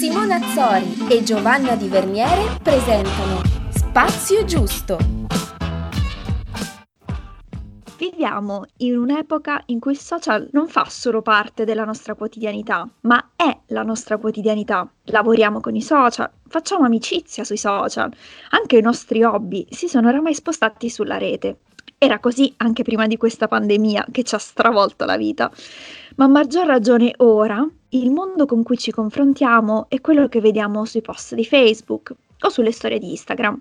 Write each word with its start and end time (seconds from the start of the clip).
Simona 0.00 0.36
Azzori 0.36 1.08
e 1.10 1.22
Giovanna 1.22 1.76
Di 1.76 1.86
Verniere 1.86 2.56
presentano 2.62 3.42
Spazio 3.68 4.46
Giusto. 4.46 4.96
Viviamo 7.98 8.64
in 8.78 8.96
un'epoca 8.96 9.62
in 9.66 9.78
cui 9.78 9.92
il 9.92 9.98
social 9.98 10.48
non 10.52 10.68
fa 10.68 10.86
solo 10.88 11.20
parte 11.20 11.66
della 11.66 11.84
nostra 11.84 12.14
quotidianità, 12.14 12.88
ma 13.02 13.32
è 13.36 13.54
la 13.66 13.82
nostra 13.82 14.16
quotidianità. 14.16 14.90
Lavoriamo 15.04 15.60
con 15.60 15.76
i 15.76 15.82
social, 15.82 16.30
facciamo 16.48 16.86
amicizia 16.86 17.44
sui 17.44 17.58
social, 17.58 18.10
anche 18.52 18.78
i 18.78 18.82
nostri 18.82 19.22
hobby 19.22 19.66
si 19.68 19.86
sono 19.86 20.08
oramai 20.08 20.32
spostati 20.32 20.88
sulla 20.88 21.18
rete. 21.18 21.58
Era 22.02 22.18
così 22.18 22.50
anche 22.56 22.82
prima 22.82 23.06
di 23.06 23.18
questa 23.18 23.46
pandemia 23.46 24.06
che 24.10 24.22
ci 24.22 24.34
ha 24.34 24.38
stravolto 24.38 25.04
la 25.04 25.18
vita, 25.18 25.52
ma 26.16 26.24
a 26.24 26.28
maggior 26.28 26.64
ragione 26.64 27.12
ora 27.18 27.62
il 27.90 28.10
mondo 28.10 28.46
con 28.46 28.62
cui 28.62 28.78
ci 28.78 28.90
confrontiamo 28.90 29.84
è 29.90 30.00
quello 30.00 30.26
che 30.26 30.40
vediamo 30.40 30.86
sui 30.86 31.02
post 31.02 31.34
di 31.34 31.44
Facebook 31.44 32.14
o 32.40 32.48
sulle 32.48 32.72
storie 32.72 32.98
di 32.98 33.10
Instagram. 33.10 33.60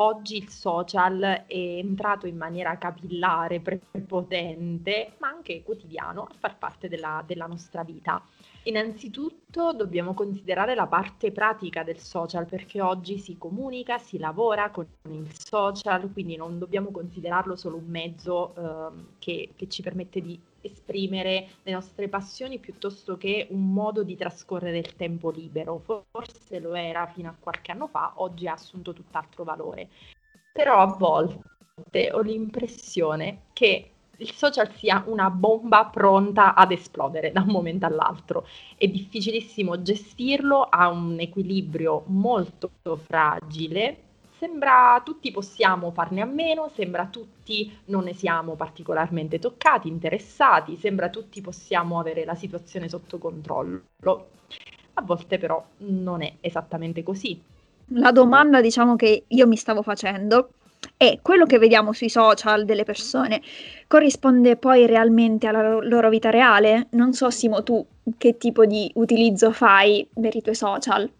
Oggi 0.00 0.36
il 0.36 0.48
social 0.48 1.44
è 1.46 1.56
entrato 1.56 2.28
in 2.28 2.36
maniera 2.36 2.78
capillare, 2.78 3.58
prepotente, 3.60 5.14
ma 5.18 5.28
anche 5.28 5.62
quotidiano 5.64 6.22
a 6.22 6.34
far 6.38 6.56
parte 6.56 6.88
della, 6.88 7.24
della 7.26 7.46
nostra 7.46 7.82
vita. 7.82 8.22
Innanzitutto 8.64 9.72
dobbiamo 9.72 10.14
considerare 10.14 10.76
la 10.76 10.86
parte 10.86 11.32
pratica 11.32 11.82
del 11.82 11.98
social 11.98 12.46
perché 12.46 12.80
oggi 12.80 13.18
si 13.18 13.36
comunica, 13.38 13.98
si 13.98 14.18
lavora 14.18 14.70
con 14.70 14.86
il 15.10 15.32
social, 15.32 16.12
quindi 16.12 16.36
non 16.36 16.58
dobbiamo 16.58 16.90
considerarlo 16.90 17.56
solo 17.56 17.76
un 17.76 17.86
mezzo 17.86 18.54
eh, 18.54 19.04
che, 19.18 19.52
che 19.56 19.68
ci 19.68 19.82
permette 19.82 20.20
di 20.20 20.38
esprimere 20.60 21.48
le 21.62 21.72
nostre 21.72 22.08
passioni 22.08 22.58
piuttosto 22.58 23.16
che 23.16 23.46
un 23.50 23.72
modo 23.72 24.02
di 24.02 24.16
trascorrere 24.16 24.78
il 24.78 24.96
tempo 24.96 25.30
libero. 25.30 25.78
Forse 26.10 26.58
lo 26.58 26.74
era 26.74 27.06
fino 27.06 27.28
a 27.28 27.36
qualche 27.38 27.72
anno 27.72 27.86
fa, 27.86 28.12
oggi 28.16 28.46
ha 28.46 28.52
assunto 28.52 28.92
tutt'altro 28.92 29.44
valore. 29.44 29.88
Però 30.52 30.78
a 30.78 30.86
volte 30.86 32.10
ho 32.12 32.20
l'impressione 32.20 33.42
che 33.52 33.90
il 34.18 34.32
social 34.32 34.72
sia 34.74 35.04
una 35.06 35.30
bomba 35.30 35.86
pronta 35.86 36.54
ad 36.54 36.72
esplodere 36.72 37.30
da 37.30 37.42
un 37.42 37.48
momento 37.48 37.86
all'altro. 37.86 38.46
È 38.76 38.86
difficilissimo 38.88 39.80
gestirlo, 39.80 40.62
ha 40.64 40.88
un 40.88 41.20
equilibrio 41.20 42.02
molto 42.06 42.70
fragile. 42.96 44.07
Sembra 44.38 45.02
tutti 45.04 45.32
possiamo 45.32 45.90
farne 45.90 46.20
a 46.20 46.24
meno, 46.24 46.70
sembra 46.72 47.06
tutti 47.06 47.76
non 47.86 48.04
ne 48.04 48.14
siamo 48.14 48.54
particolarmente 48.54 49.40
toccati, 49.40 49.88
interessati, 49.88 50.76
sembra 50.76 51.08
tutti 51.08 51.40
possiamo 51.40 51.98
avere 51.98 52.24
la 52.24 52.36
situazione 52.36 52.88
sotto 52.88 53.18
controllo. 53.18 53.82
A 54.94 55.02
volte 55.02 55.38
però 55.38 55.64
non 55.78 56.22
è 56.22 56.34
esattamente 56.40 57.02
così. 57.02 57.40
La 57.94 58.12
domanda 58.12 58.60
diciamo 58.60 58.94
che 58.94 59.24
io 59.26 59.46
mi 59.48 59.56
stavo 59.56 59.82
facendo 59.82 60.50
e 60.96 61.18
quello 61.20 61.44
che 61.44 61.58
vediamo 61.58 61.92
sui 61.92 62.08
social 62.08 62.64
delle 62.64 62.84
persone 62.84 63.42
corrisponde 63.88 64.54
poi 64.54 64.86
realmente 64.86 65.48
alla 65.48 65.80
loro 65.80 66.08
vita 66.10 66.30
reale? 66.30 66.86
Non 66.90 67.12
so, 67.12 67.28
Simo, 67.30 67.64
tu 67.64 67.84
che 68.16 68.36
tipo 68.36 68.66
di 68.66 68.88
utilizzo 68.94 69.50
fai 69.50 70.06
per 70.14 70.36
i 70.36 70.42
tuoi 70.42 70.54
social? 70.54 71.10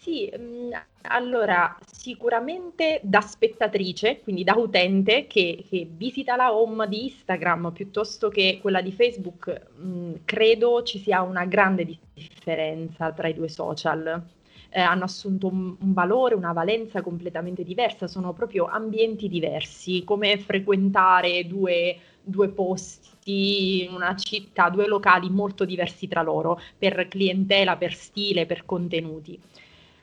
Sì, 0.00 0.32
mm, 0.34 0.70
allora 1.02 1.76
sicuramente 1.86 3.00
da 3.02 3.20
spettatrice, 3.20 4.20
quindi 4.22 4.44
da 4.44 4.54
utente 4.54 5.26
che, 5.26 5.62
che, 5.68 5.86
visita 5.90 6.36
la 6.36 6.54
home 6.54 6.88
di 6.88 7.04
Instagram 7.04 7.70
piuttosto 7.72 8.30
che 8.30 8.60
quella 8.62 8.80
di 8.80 8.92
Facebook, 8.92 9.66
mh, 9.76 9.86
mm, 9.86 10.12
credo 10.24 10.82
ci 10.84 10.98
sia 10.98 11.20
una 11.20 11.44
grande 11.44 11.84
differenza 12.14 13.12
tra 13.12 13.28
i 13.28 13.34
due 13.34 13.50
social 13.50 14.24
eh, 14.70 14.80
hanno 14.80 15.04
assunto 15.04 15.48
un, 15.48 15.76
un, 15.78 15.92
valore, 15.92 16.34
una 16.34 16.52
valenza 16.52 17.02
completamente 17.02 17.62
diversa, 17.62 18.06
sono 18.06 18.32
proprio 18.32 18.64
ambienti 18.66 19.28
diversi, 19.28 20.02
come 20.04 20.38
frequentare 20.38 21.46
due, 21.46 21.98
due 22.22 22.48
posti 22.48 23.84
in 23.84 23.92
una 23.92 24.16
città, 24.16 24.70
due 24.70 24.86
locali 24.86 25.28
molto 25.28 25.64
diversi 25.66 26.08
tra 26.08 26.22
loro, 26.22 26.58
per 26.78 27.06
clientela, 27.08 27.76
per 27.76 27.92
stile, 27.94 28.46
per 28.46 28.64
contenuti. 28.64 29.38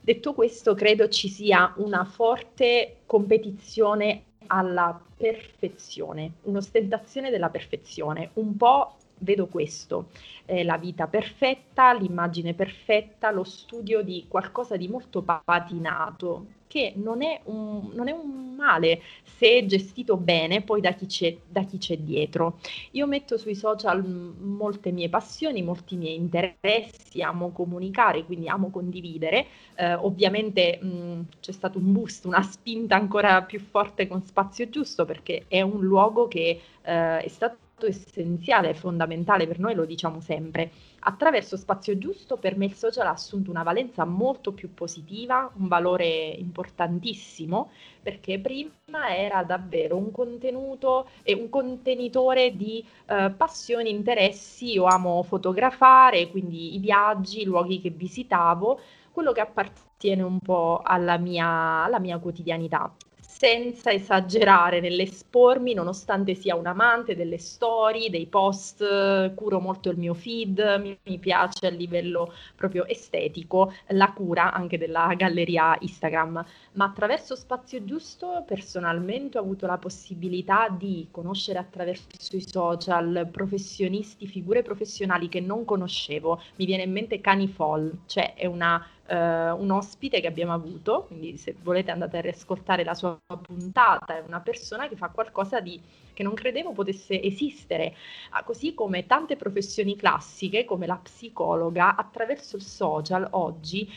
Detto 0.08 0.34
questo, 0.34 0.74
credo 0.74 1.10
ci 1.10 1.28
sia 1.28 1.74
una 1.80 2.06
forte 2.06 3.00
competizione 3.06 4.24
alla 4.48 4.98
perfezione, 5.18 6.36
un'ostentazione 6.44 7.30
della 7.30 7.50
perfezione, 7.50 8.30
un 8.36 8.56
po' 8.56 8.96
vedo 9.20 9.48
questo, 9.48 10.10
eh, 10.46 10.64
la 10.64 10.78
vita 10.78 11.08
perfetta, 11.08 11.94
l'immagine 11.94 12.54
perfetta, 12.54 13.32
lo 13.32 13.44
studio 13.44 14.02
di 14.02 14.26
qualcosa 14.28 14.78
di 14.78 14.88
molto 14.88 15.22
patinato, 15.22 16.46
che 16.68 16.94
non 16.96 17.22
è 17.24 17.42
un, 17.46 17.90
non 17.94 18.08
è 18.08 18.12
un 18.12 18.56
male 18.56 19.02
se 19.24 19.66
gestito 19.66 20.18
bene 20.18 20.62
poi 20.62 20.82
da 20.82 20.92
chi, 20.94 21.06
c'è, 21.06 21.36
da 21.48 21.64
chi 21.64 21.78
c'è 21.78 21.98
dietro. 21.98 22.60
Io 22.92 23.08
metto 23.08 23.38
sui 23.38 23.56
social 23.56 24.04
molte 24.04 24.92
mie 24.92 25.10
passioni, 25.10 25.64
molti 25.64 25.96
miei 25.96 26.16
interessi, 26.16 27.22
amo 27.22 27.52
comunicare, 27.52 28.26
quindi 28.26 28.48
amo 28.50 28.70
condividere. 28.70 29.48
Eh, 29.76 29.94
ovviamente 29.94 30.80
mh, 30.82 31.28
c'è 31.40 31.52
stato 31.52 31.78
un 31.78 31.94
boost, 31.94 32.26
una 32.26 32.42
spinta 32.42 32.96
ancora 32.96 33.44
più 33.44 33.60
forte 33.60 34.08
con 34.08 34.22
Spazio 34.24 34.70
Giusto 34.70 35.06
perché 35.06 35.46
è 35.48 35.62
un 35.62 35.82
luogo 35.82 36.28
che 36.28 36.60
eh, 36.82 37.20
è 37.20 37.28
stato 37.28 37.67
essenziale, 37.86 38.74
fondamentale 38.74 39.46
per 39.46 39.60
noi, 39.60 39.76
lo 39.76 39.86
diciamo 39.86 40.20
sempre. 40.20 40.72
Attraverso 41.02 41.56
Spazio 41.56 41.98
Giusto 41.98 42.38
per 42.38 42.58
me 42.58 42.66
il 42.66 42.74
social 42.74 43.06
ha 43.06 43.12
assunto 43.12 43.52
una 43.52 43.64
valenza 43.64 44.04
molto 44.06 44.52
più 44.52 44.74
positiva, 44.74 45.52
un 45.56 45.68
valore 45.68 46.08
importantissimo, 46.08 47.70
perché 48.02 48.40
prima 48.40 49.16
era 49.16 49.44
davvero 49.44 49.96
un 49.96 50.12
contenuto 50.12 51.08
e 51.22 51.34
un 51.34 51.50
contenitore 51.50 52.56
di 52.56 52.84
eh, 53.06 53.32
passioni, 53.38 53.92
interessi, 53.92 54.74
io 54.74 54.86
amo 54.86 55.22
fotografare, 55.24 56.30
quindi 56.30 56.76
i 56.76 56.80
viaggi, 56.80 57.42
i 57.42 57.46
luoghi 57.46 57.80
che 57.80 57.92
visitavo, 57.92 58.80
quello 59.12 59.32
che 59.32 59.42
appartiene 59.42 60.24
un 60.24 60.40
po' 60.40 60.82
alla 60.84 61.18
mia, 61.18 61.84
alla 61.84 62.00
mia 62.00 62.18
quotidianità 62.18 62.92
senza 63.38 63.92
esagerare 63.92 64.80
nell'espormi, 64.80 65.76
nonostante 65.76 66.34
sia 66.34 66.56
un 66.56 66.66
amante 66.66 67.16
delle 67.16 67.38
storie, 67.38 68.10
dei 68.10 68.26
post, 68.26 69.34
curo 69.36 69.60
molto 69.60 69.92
il 69.92 69.98
mio 69.98 70.16
feed, 70.16 70.98
mi, 71.04 71.20
piace 71.20 71.68
a 71.68 71.70
livello 71.70 72.34
proprio 72.56 72.86
estetico 72.86 73.74
la 73.90 74.12
cura 74.12 74.52
anche 74.52 74.80
della 74.80 75.14
galleria 75.16 75.78
Instagram, 75.80 76.44
ma 76.74 76.86
attraverso 76.86 77.36
Spazio 77.36 77.84
Giusto 77.84 78.44
personalmente 78.48 79.38
ho 79.38 79.42
avuto 79.42 79.68
la 79.68 79.78
possibilità 79.78 80.70
di 80.70 81.08
conoscere 81.12 81.60
attraverso 81.60 82.08
i 82.32 82.42
social 82.42 83.28
professionisti, 83.32 84.26
figure 84.26 84.64
professionali 84.64 85.30
che 85.30 85.42
non 85.42 85.64
conoscevo, 85.64 86.42
mi 86.56 86.66
viene 86.66 86.84
in 86.84 86.92
mente 86.92 87.22
Canifol, 87.22 88.00
cioè 88.08 88.34
è 88.34 88.48
una 88.48 88.84
eh, 89.08 89.52
un 89.52 89.72
ospite 89.72 90.20
che 90.22 90.28
abbiamo 90.28 90.54
avuto, 90.54 91.06
quindi 91.08 91.38
se 91.38 91.56
volete 91.62 91.92
andate 91.92 92.18
a 92.18 92.22
riascoltare 92.22 92.84
la 92.84 92.94
sua 92.94 93.18
puntata, 93.42 94.18
è 94.18 94.24
una 94.26 94.42
persona 94.42 94.88
che 94.88 94.96
fa 94.96 95.10
qualcosa 95.10 95.60
di, 95.60 95.80
che 96.14 96.24
non 96.24 96.34
credevo 96.34 96.72
potesse 96.74 97.22
esistere, 97.22 97.96
ah, 98.32 98.44
così 98.44 98.74
come 98.74 99.06
tante 99.06 99.36
professioni 99.36 99.96
classiche 99.96 100.66
come 100.66 100.86
la 100.86 101.00
psicologa 101.02 101.96
attraverso 101.96 102.56
il 102.56 102.64
social 102.64 103.28
oggi 103.32 103.90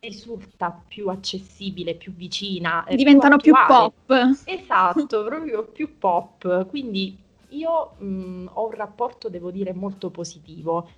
risulta 0.00 0.82
più 0.86 1.08
accessibile, 1.08 1.94
più 1.94 2.12
vicina. 2.14 2.84
Diventano 2.88 3.36
più, 3.36 3.52
più 3.52 3.64
pop. 3.66 4.12
Esatto, 4.44 5.24
proprio 5.24 5.64
più 5.64 5.98
pop, 5.98 6.66
quindi 6.68 7.26
io 7.50 7.94
mh, 7.98 8.50
ho 8.52 8.66
un 8.66 8.72
rapporto, 8.72 9.28
devo 9.28 9.50
dire, 9.50 9.72
molto 9.72 10.10
positivo. 10.10 10.88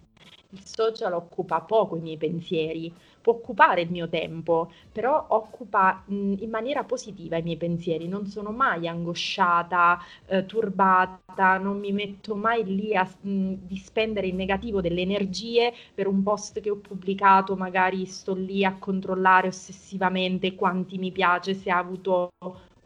Il 0.53 0.64
social 0.64 1.12
occupa 1.12 1.60
poco 1.60 1.97
i 1.97 2.00
miei 2.00 2.16
pensieri, 2.16 2.92
può 3.21 3.34
occupare 3.34 3.83
il 3.83 3.91
mio 3.91 4.09
tempo, 4.09 4.71
però 4.93 5.27
occupa 5.31 6.03
mh, 6.07 6.34
in 6.41 6.51
maniera 6.51 6.84
positiva 6.84 7.37
i 7.37 7.43
miei 7.43 7.57
pensieri, 7.57 8.09
non 8.09 8.27
sono 8.27 8.51
mai 8.51 8.87
angosciata, 8.89 9.99
eh, 10.27 10.47
turbata, 10.47 11.59
non 11.59 11.78
mi 11.78 11.93
metto 11.93 12.34
mai 12.34 12.65
lì 12.65 12.95
a 12.97 13.05
mh, 13.05 13.55
di 13.67 13.77
spendere 13.77 14.27
in 14.27 14.37
negativo 14.37 14.81
delle 14.81 15.01
energie 15.03 15.72
per 15.95 16.07
un 16.07 16.22
post 16.22 16.61
che 16.61 16.71
ho 16.71 16.77
pubblicato, 16.77 17.57
magari 17.57 18.07
sto 18.07 18.34
lì 18.34 18.65
a 18.65 18.77
controllare 18.78 19.49
ossessivamente 19.49 20.55
quanti 20.55 20.99
mi 20.99 21.13
piace, 21.13 21.55
se 21.55 21.71
ha 21.71 21.78
avuto 21.78 22.31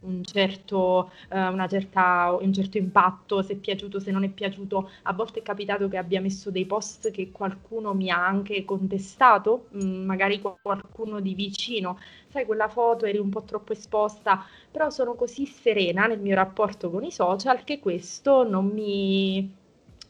un 0.05 0.25
certo, 0.25 1.11
eh, 1.31 1.69
certa, 1.69 2.37
un 2.41 2.53
certo 2.53 2.79
impatto, 2.79 3.43
se 3.43 3.55
è 3.55 3.56
piaciuto, 3.56 4.01
se 4.01 4.11
non 4.11 4.25
è 4.25 4.29
piaciuto. 4.29 4.91
A 5.03 5.12
volte 5.12 5.41
è 5.41 5.43
capitato 5.43 5.89
che 5.89 5.97
abbia 5.97 6.21
messo 6.21 6.51
dei 6.51 6.67
post 6.67 7.11
che 7.11 7.31
qualcuno 7.31 7.95
mi 7.95 8.11
ha 8.11 8.25
anche 8.27 8.65
contestato, 8.65 9.67
mh, 9.71 9.85
mm, 9.85 10.05
magari 10.05 10.41
qualcuno 10.41 11.21
di 11.21 11.35
vicino. 11.35 11.99
Sai, 12.29 12.45
quella 12.45 12.69
foto 12.69 13.06
eri 13.06 13.19
un 13.19 13.31
po' 13.31 13.43
troppo 13.43 13.73
esposta, 13.73 14.45
però 14.71 14.91
sono 14.91 15.15
così 15.15 15.47
serena 15.47 16.07
nel 16.07 16.21
mio 16.21 16.35
rapporto 16.35 16.91
con 16.91 17.05
i 17.05 17.12
social 17.12 17.65
che 17.65 17.79
questo 17.81 18.49
non 18.49 18.67
mi 18.67 19.62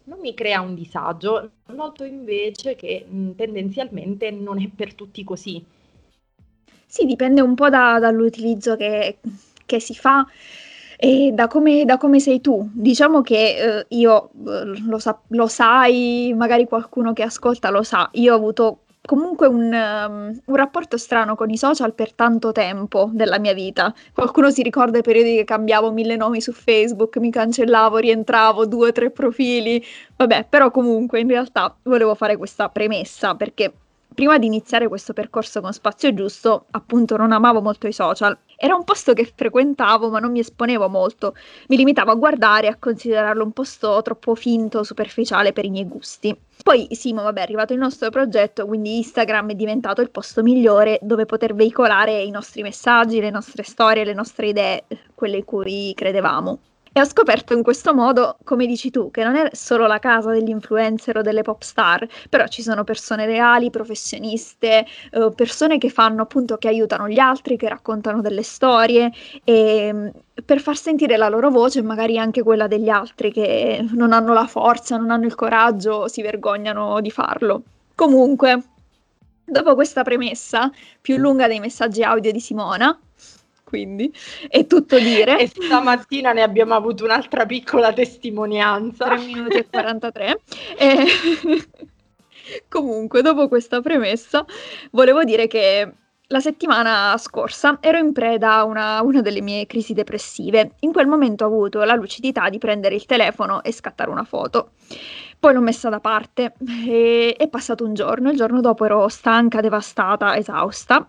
non 0.06 0.18
mi 0.20 0.34
crea 0.34 0.60
un 0.60 0.74
disagio, 0.74 1.50
noto 1.66 2.04
invece 2.04 2.76
che 2.76 3.06
mh, 3.08 3.32
tendenzialmente 3.36 4.30
non 4.30 4.60
è 4.60 4.68
per 4.68 4.94
tutti 4.94 5.24
così. 5.24 5.64
Sì, 6.86 7.06
dipende 7.06 7.40
un 7.40 7.54
po' 7.54 7.68
da, 7.70 7.98
dall'utilizzo 7.98 8.76
che, 8.76 9.18
che 9.66 9.80
si 9.80 9.94
fa 9.94 10.26
e 10.96 11.32
da 11.32 11.48
come, 11.48 11.84
da 11.84 11.98
come 11.98 12.20
sei 12.20 12.40
tu. 12.40 12.68
Diciamo 12.72 13.20
che 13.20 13.56
eh, 13.80 13.86
io 13.88 14.30
eh, 14.46 14.80
lo, 14.86 14.98
sa- 14.98 15.18
lo 15.28 15.46
sai, 15.46 16.32
magari 16.36 16.66
qualcuno 16.66 17.12
che 17.12 17.22
ascolta 17.22 17.70
lo 17.70 17.82
sa, 17.82 18.08
io 18.12 18.32
ho 18.32 18.36
avuto 18.36 18.78
comunque 19.06 19.46
un, 19.46 19.70
um, 19.70 20.40
un, 20.46 20.56
rapporto 20.56 20.96
strano 20.96 21.34
con 21.34 21.50
i 21.50 21.58
social 21.58 21.92
per 21.92 22.14
tanto 22.14 22.52
tempo 22.52 23.10
della 23.12 23.38
mia 23.38 23.52
vita. 23.52 23.92
Qualcuno 24.14 24.50
si 24.50 24.62
ricorda 24.62 24.98
i 24.98 25.02
periodi 25.02 25.36
che 25.36 25.44
cambiavo 25.44 25.92
mille 25.92 26.16
nomi 26.16 26.40
su 26.40 26.52
Facebook, 26.52 27.18
mi 27.18 27.30
cancellavo, 27.30 27.98
rientravo, 27.98 28.66
due 28.66 28.88
o 28.88 28.92
tre 28.92 29.10
profili. 29.10 29.84
Vabbè, 30.16 30.46
però 30.48 30.70
comunque 30.70 31.20
in 31.20 31.28
realtà 31.28 31.76
volevo 31.82 32.14
fare 32.14 32.36
questa 32.36 32.68
premessa 32.70 33.34
perché 33.34 33.72
prima 34.14 34.38
di 34.38 34.46
iniziare 34.46 34.88
questo 34.88 35.12
percorso 35.12 35.60
con 35.60 35.72
Spazio 35.72 36.14
Giusto, 36.14 36.66
appunto 36.70 37.16
non 37.16 37.32
amavo 37.32 37.60
molto 37.60 37.86
i 37.86 37.92
social. 37.92 38.36
Era 38.56 38.74
un 38.74 38.84
posto 38.84 39.12
che 39.12 39.30
frequentavo, 39.34 40.08
ma 40.08 40.20
non 40.20 40.30
mi 40.30 40.38
esponevo 40.38 40.88
molto. 40.88 41.34
Mi 41.68 41.76
limitavo 41.76 42.12
a 42.12 42.14
guardare 42.14 42.68
e 42.68 42.70
a 42.70 42.76
considerarlo 42.78 43.42
un 43.42 43.52
posto 43.52 44.00
troppo 44.02 44.34
finto, 44.34 44.84
superficiale 44.84 45.52
per 45.52 45.64
i 45.64 45.70
miei 45.70 45.86
gusti. 45.86 46.34
Poi 46.62 46.86
Simo, 46.92 47.22
vabbè, 47.22 47.40
è 47.40 47.42
arrivato 47.42 47.72
il 47.72 47.80
nostro 47.80 48.10
progetto, 48.10 48.66
quindi 48.66 48.96
Instagram 48.98 49.50
è 49.50 49.54
diventato 49.54 50.00
il 50.00 50.10
posto 50.10 50.42
migliore 50.42 50.98
dove 51.02 51.26
poter 51.26 51.54
veicolare 51.54 52.22
i 52.22 52.30
nostri 52.30 52.62
messaggi, 52.62 53.20
le 53.20 53.30
nostre 53.30 53.64
storie, 53.64 54.04
le 54.04 54.14
nostre 54.14 54.48
idee, 54.48 54.84
quelle 55.14 55.38
in 55.38 55.44
cui 55.44 55.92
credevamo. 55.94 56.58
E 56.96 57.00
ho 57.00 57.04
scoperto 57.04 57.54
in 57.54 57.64
questo 57.64 57.92
modo, 57.92 58.36
come 58.44 58.66
dici 58.66 58.92
tu, 58.92 59.10
che 59.10 59.24
non 59.24 59.34
è 59.34 59.48
solo 59.52 59.88
la 59.88 59.98
casa 59.98 60.30
degli 60.30 60.50
influencer 60.50 61.16
o 61.16 61.22
delle 61.22 61.42
pop 61.42 61.60
star, 61.60 62.06
però 62.28 62.46
ci 62.46 62.62
sono 62.62 62.84
persone 62.84 63.26
reali, 63.26 63.68
professioniste, 63.68 64.86
eh, 65.10 65.32
persone 65.34 65.78
che 65.78 65.90
fanno 65.90 66.22
appunto, 66.22 66.56
che 66.56 66.68
aiutano 66.68 67.08
gli 67.08 67.18
altri, 67.18 67.56
che 67.56 67.68
raccontano 67.68 68.20
delle 68.20 68.44
storie 68.44 69.10
e 69.42 69.90
mm, 69.92 70.08
per 70.44 70.60
far 70.60 70.76
sentire 70.76 71.16
la 71.16 71.28
loro 71.28 71.50
voce, 71.50 71.82
magari 71.82 72.16
anche 72.16 72.44
quella 72.44 72.68
degli 72.68 72.88
altri 72.88 73.32
che 73.32 73.84
non 73.90 74.12
hanno 74.12 74.32
la 74.32 74.46
forza, 74.46 74.96
non 74.96 75.10
hanno 75.10 75.26
il 75.26 75.34
coraggio, 75.34 76.06
si 76.06 76.22
vergognano 76.22 77.00
di 77.00 77.10
farlo. 77.10 77.62
Comunque, 77.96 78.62
dopo 79.44 79.74
questa 79.74 80.04
premessa 80.04 80.70
più 81.00 81.16
lunga 81.16 81.48
dei 81.48 81.58
messaggi 81.58 82.04
audio 82.04 82.30
di 82.30 82.38
Simona, 82.38 82.96
quindi 83.74 84.14
è 84.48 84.68
tutto 84.68 85.00
dire. 85.00 85.36
E 85.40 85.48
stamattina 85.48 86.32
ne 86.32 86.42
abbiamo 86.42 86.74
avuto 86.74 87.02
un'altra 87.02 87.44
piccola 87.44 87.92
testimonianza. 87.92 89.06
3 89.06 89.16
minuti 89.18 89.56
e 89.56 89.66
43. 89.68 90.40
e... 90.78 91.04
Comunque, 92.68 93.22
dopo 93.22 93.48
questa 93.48 93.80
premessa, 93.80 94.44
volevo 94.92 95.24
dire 95.24 95.46
che 95.48 95.90
la 96.28 96.40
settimana 96.40 97.16
scorsa 97.18 97.78
ero 97.80 97.98
in 97.98 98.12
preda 98.12 98.56
a 98.56 98.64
una, 98.64 99.02
una, 99.02 99.22
delle 99.22 99.40
mie 99.40 99.66
crisi 99.66 99.92
depressive. 99.92 100.74
In 100.80 100.92
quel 100.92 101.06
momento 101.06 101.44
ho 101.44 101.48
avuto 101.48 101.82
la 101.82 101.94
lucidità 101.94 102.48
di 102.50 102.58
prendere 102.58 102.94
il 102.94 103.06
telefono 103.06 103.62
e 103.64 103.72
scattare 103.72 104.10
una 104.10 104.24
foto. 104.24 104.72
Poi 105.40 105.52
l'ho 105.52 105.60
messa 105.60 105.88
da 105.88 106.00
parte 106.00 106.52
e 106.86 107.34
è 107.36 107.48
passato 107.48 107.84
un 107.84 107.94
giorno. 107.94 108.30
Il 108.30 108.36
giorno 108.36 108.60
dopo 108.60 108.84
ero 108.84 109.08
stanca, 109.08 109.60
devastata, 109.60 110.36
esausta 110.36 111.08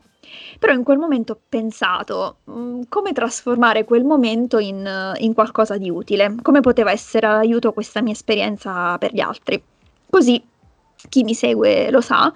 però 0.59 0.73
in 0.73 0.83
quel 0.83 0.97
momento 0.97 1.33
ho 1.33 1.39
pensato 1.47 2.37
mm, 2.49 2.83
come 2.89 3.13
trasformare 3.13 3.83
quel 3.83 4.03
momento 4.03 4.57
in, 4.57 5.13
in 5.17 5.33
qualcosa 5.33 5.77
di 5.77 5.89
utile, 5.89 6.35
come 6.41 6.61
poteva 6.61 6.91
essere 6.91 7.27
aiuto 7.27 7.73
questa 7.73 8.01
mia 8.01 8.13
esperienza 8.13 8.97
per 8.97 9.13
gli 9.13 9.19
altri. 9.19 9.61
Così 10.09 10.41
chi 11.09 11.23
mi 11.23 11.33
segue 11.33 11.91
lo 11.91 12.01
sa, 12.01 12.31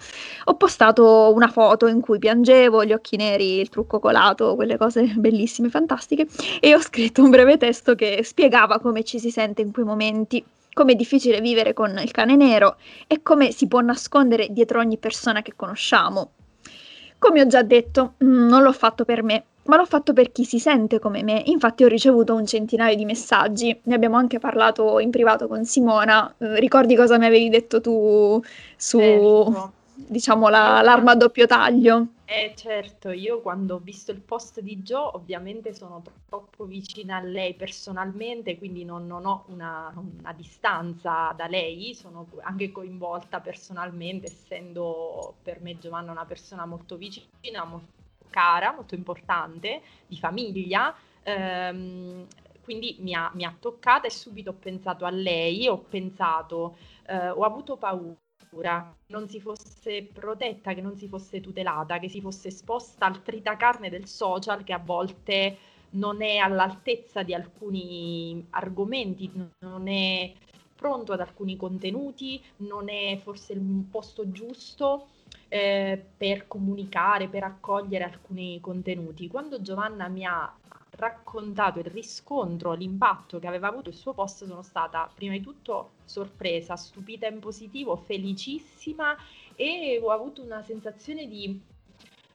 ho 0.45 0.55
postato 0.55 1.31
una 1.33 1.47
foto 1.47 1.87
in 1.87 2.01
cui 2.01 2.19
piangevo, 2.19 2.83
gli 2.83 2.93
occhi 2.93 3.17
neri, 3.17 3.59
il 3.59 3.69
trucco 3.69 3.99
colato, 3.99 4.55
quelle 4.55 4.77
cose 4.77 5.13
bellissime, 5.15 5.69
fantastiche, 5.69 6.27
e 6.59 6.75
ho 6.75 6.79
scritto 6.79 7.23
un 7.23 7.29
breve 7.29 7.57
testo 7.57 7.95
che 7.95 8.21
spiegava 8.23 8.79
come 8.79 9.03
ci 9.03 9.19
si 9.19 9.31
sente 9.31 9.61
in 9.61 9.71
quei 9.71 9.85
momenti, 9.85 10.43
come 10.73 10.93
è 10.93 10.95
difficile 10.95 11.41
vivere 11.41 11.73
con 11.73 11.97
il 11.99 12.11
cane 12.11 12.35
nero 12.35 12.77
e 13.07 13.21
come 13.21 13.51
si 13.51 13.67
può 13.67 13.79
nascondere 13.81 14.47
dietro 14.51 14.79
ogni 14.79 14.97
persona 14.97 15.41
che 15.41 15.53
conosciamo, 15.55 16.31
come 17.19 17.41
ho 17.41 17.47
già 17.47 17.61
detto, 17.61 18.15
mm, 18.23 18.47
non 18.47 18.63
l'ho 18.63 18.71
fatto 18.73 19.05
per 19.05 19.21
me, 19.23 19.43
ma 19.63 19.77
l'ho 19.77 19.85
fatto 19.85 20.13
per 20.13 20.31
chi 20.31 20.45
si 20.45 20.59
sente 20.59 20.99
come 20.99 21.21
me. 21.23 21.43
Infatti 21.45 21.83
ho 21.83 21.87
ricevuto 21.87 22.33
un 22.33 22.45
centinaio 22.45 22.95
di 22.95 23.05
messaggi, 23.05 23.79
ne 23.83 23.95
abbiamo 23.95 24.17
anche 24.17 24.39
parlato 24.39 24.99
in 24.99 25.11
privato 25.11 25.47
con 25.47 25.65
Simona. 25.65 26.33
Eh, 26.37 26.59
ricordi 26.59 26.95
cosa 26.95 27.17
mi 27.17 27.25
avevi 27.25 27.49
detto 27.49 27.79
tu 27.81 28.41
su, 28.75 28.99
certo. 28.99 29.73
Diciamo, 30.07 30.49
la, 30.49 30.81
l'arma 30.81 31.11
a 31.11 31.15
doppio 31.15 31.45
taglio? 31.45 32.07
Eh 32.25 32.53
certo, 32.55 33.09
io 33.09 33.41
quando 33.41 33.75
ho 33.75 33.79
visto 33.79 34.11
il 34.11 34.21
post 34.21 34.59
di 34.59 34.77
Joe 34.83 35.11
ovviamente 35.13 35.73
sono 35.73 36.03
troppo 36.27 36.65
vicina 36.65 37.17
a 37.17 37.21
lei 37.21 37.55
personalmente, 37.55 38.57
quindi 38.57 38.85
non, 38.85 39.07
non 39.07 39.25
ho 39.25 39.45
una, 39.47 39.91
una, 39.95 40.33
distanza 40.33 41.33
da 41.35 41.47
lei, 41.47 41.95
sono 41.95 42.27
anche 42.41 42.71
coinvolta 42.71 43.39
personalmente, 43.39 44.27
essendo 44.27 45.35
per 45.41 45.59
me 45.61 45.79
Giovanna 45.79 46.11
una 46.11 46.25
persona 46.25 46.65
molto 46.65 46.97
vicina, 46.97 47.63
molto 47.65 47.97
cara, 48.29 48.73
molto 48.73 48.93
importante, 48.93 49.81
di 50.05 50.17
famiglia. 50.17 50.95
Ehm, 51.23 52.27
quindi 52.63 52.97
mi 52.99 53.15
ha, 53.15 53.31
mi 53.33 53.43
ha, 53.43 53.55
toccata 53.59 54.05
e 54.05 54.11
subito 54.11 54.51
ho 54.51 54.53
pensato 54.53 55.05
a 55.05 55.09
lei, 55.09 55.67
ho 55.67 55.79
pensato, 55.79 56.77
eh, 57.07 57.29
ho 57.29 57.41
avuto 57.41 57.77
paura 57.77 58.15
non 59.07 59.27
si 59.27 59.39
fosse 59.39 60.03
protetta, 60.11 60.73
che 60.73 60.81
non 60.81 60.97
si 60.97 61.07
fosse 61.07 61.41
tutelata, 61.41 61.99
che 61.99 62.09
si 62.09 62.21
fosse 62.21 62.47
esposta 62.47 63.05
al 63.05 63.21
tritacarne 63.21 63.89
del 63.89 64.07
social 64.07 64.63
che 64.63 64.73
a 64.73 64.81
volte 64.83 65.57
non 65.91 66.21
è 66.21 66.37
all'altezza 66.37 67.23
di 67.23 67.33
alcuni 67.33 68.45
argomenti, 68.51 69.31
non 69.59 69.87
è 69.87 70.33
pronto 70.75 71.13
ad 71.13 71.19
alcuni 71.19 71.57
contenuti, 71.57 72.41
non 72.57 72.89
è 72.89 73.19
forse 73.21 73.53
il 73.53 73.85
posto 73.89 74.31
giusto 74.31 75.07
eh, 75.49 76.01
per 76.15 76.47
comunicare, 76.47 77.27
per 77.27 77.43
accogliere 77.43 78.03
alcuni 78.03 78.59
contenuti. 78.61 79.27
Quando 79.27 79.61
Giovanna 79.61 80.07
mi 80.07 80.25
ha 80.25 80.58
raccontato 80.91 81.79
il 81.79 81.85
riscontro, 81.85 82.73
l'impatto 82.73 83.39
che 83.39 83.47
aveva 83.47 83.67
avuto 83.67 83.89
il 83.89 83.95
suo 83.95 84.13
post, 84.13 84.45
sono 84.45 84.61
stata 84.61 85.09
prima 85.13 85.33
di 85.33 85.41
tutto 85.41 85.91
sorpresa, 86.05 86.75
stupita 86.75 87.27
in 87.27 87.39
positivo, 87.39 87.95
felicissima 87.95 89.15
e 89.55 89.99
ho 90.01 90.09
avuto 90.11 90.41
una 90.41 90.61
sensazione 90.61 91.27
di 91.27 91.61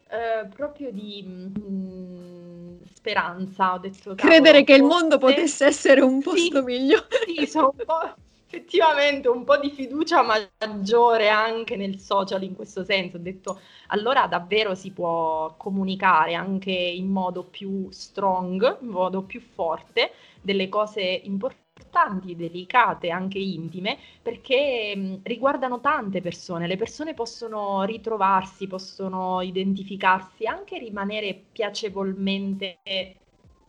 eh, 0.09 0.47
proprio 0.47 0.93
di 0.93 1.23
mh, 1.23 1.61
mm, 1.61 2.77
speranza. 2.85 3.75
Ho 3.75 3.79
detto, 3.79 4.15
Credere 4.15 4.65
che 4.65 4.75
il 4.75 4.83
mondo 4.83 5.19
potesse 5.19 5.67
essere 5.67 6.01
un 6.01 6.21
posto 6.21 6.59
sì, 6.59 6.63
migliore. 6.63 7.07
Sì, 7.27 7.47
sono 7.47 7.75
un 7.77 7.85
po' 7.85 8.15
effettivamente 8.55 9.29
un 9.29 9.45
po' 9.45 9.59
di 9.59 9.71
fiducia 9.71 10.23
maggiore 10.23 11.29
anche 11.29 11.77
nel 11.77 11.99
social 11.99 12.43
in 12.45 12.55
questo 12.55 12.85
senso. 12.85 13.17
Ho 13.17 13.21
detto 13.21 13.61
allora 13.89 14.27
davvero 14.29 14.75
si 14.75 14.93
può 14.93 15.55
comunicare 15.57 16.35
anche 16.35 16.71
in 16.71 17.09
modo 17.09 17.45
più 17.45 17.91
strong, 17.91 18.79
in 18.81 18.89
modo 18.89 19.23
più 19.23 19.41
forte, 19.41 20.13
delle 20.41 20.69
cose 20.69 21.03
importanti, 21.03 22.37
delicate, 22.37 23.11
anche 23.11 23.39
intime, 23.39 23.99
perché 24.23 24.95
mh, 24.97 25.21
riguardano 25.25 25.81
tante 25.81 26.21
persone. 26.21 26.67
Le 26.69 26.77
persone 26.77 27.15
possono 27.15 27.83
ritrovarsi, 27.85 28.67
possono 28.69 29.41
identificarsi, 29.41 30.47
anche 30.47 30.79
rimanere 30.79 31.35
piacevolmente 31.53 32.79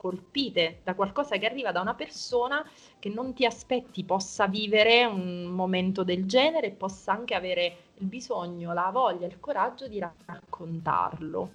colpite 0.06 0.82
da 0.84 0.94
qualcosa 0.94 1.38
che 1.38 1.48
arriva 1.48 1.72
da 1.72 1.82
una 1.82 1.96
persona 1.96 2.64
che 3.00 3.10
non 3.10 3.34
ti 3.34 3.44
aspetti 3.44 4.04
possa 4.04 4.46
vivere 4.46 5.04
un 5.04 5.46
momento 5.46 6.04
del 6.04 6.28
genere 6.28 6.68
e 6.68 6.72
possa 6.72 7.12
anche 7.12 7.34
avere 7.34 7.78
il 7.96 8.06
bisogno, 8.06 8.72
la 8.72 8.92
voglia, 8.94 9.26
il 9.26 9.40
coraggio 9.40 9.88
di 9.88 10.00
raccontarlo. 10.00 11.50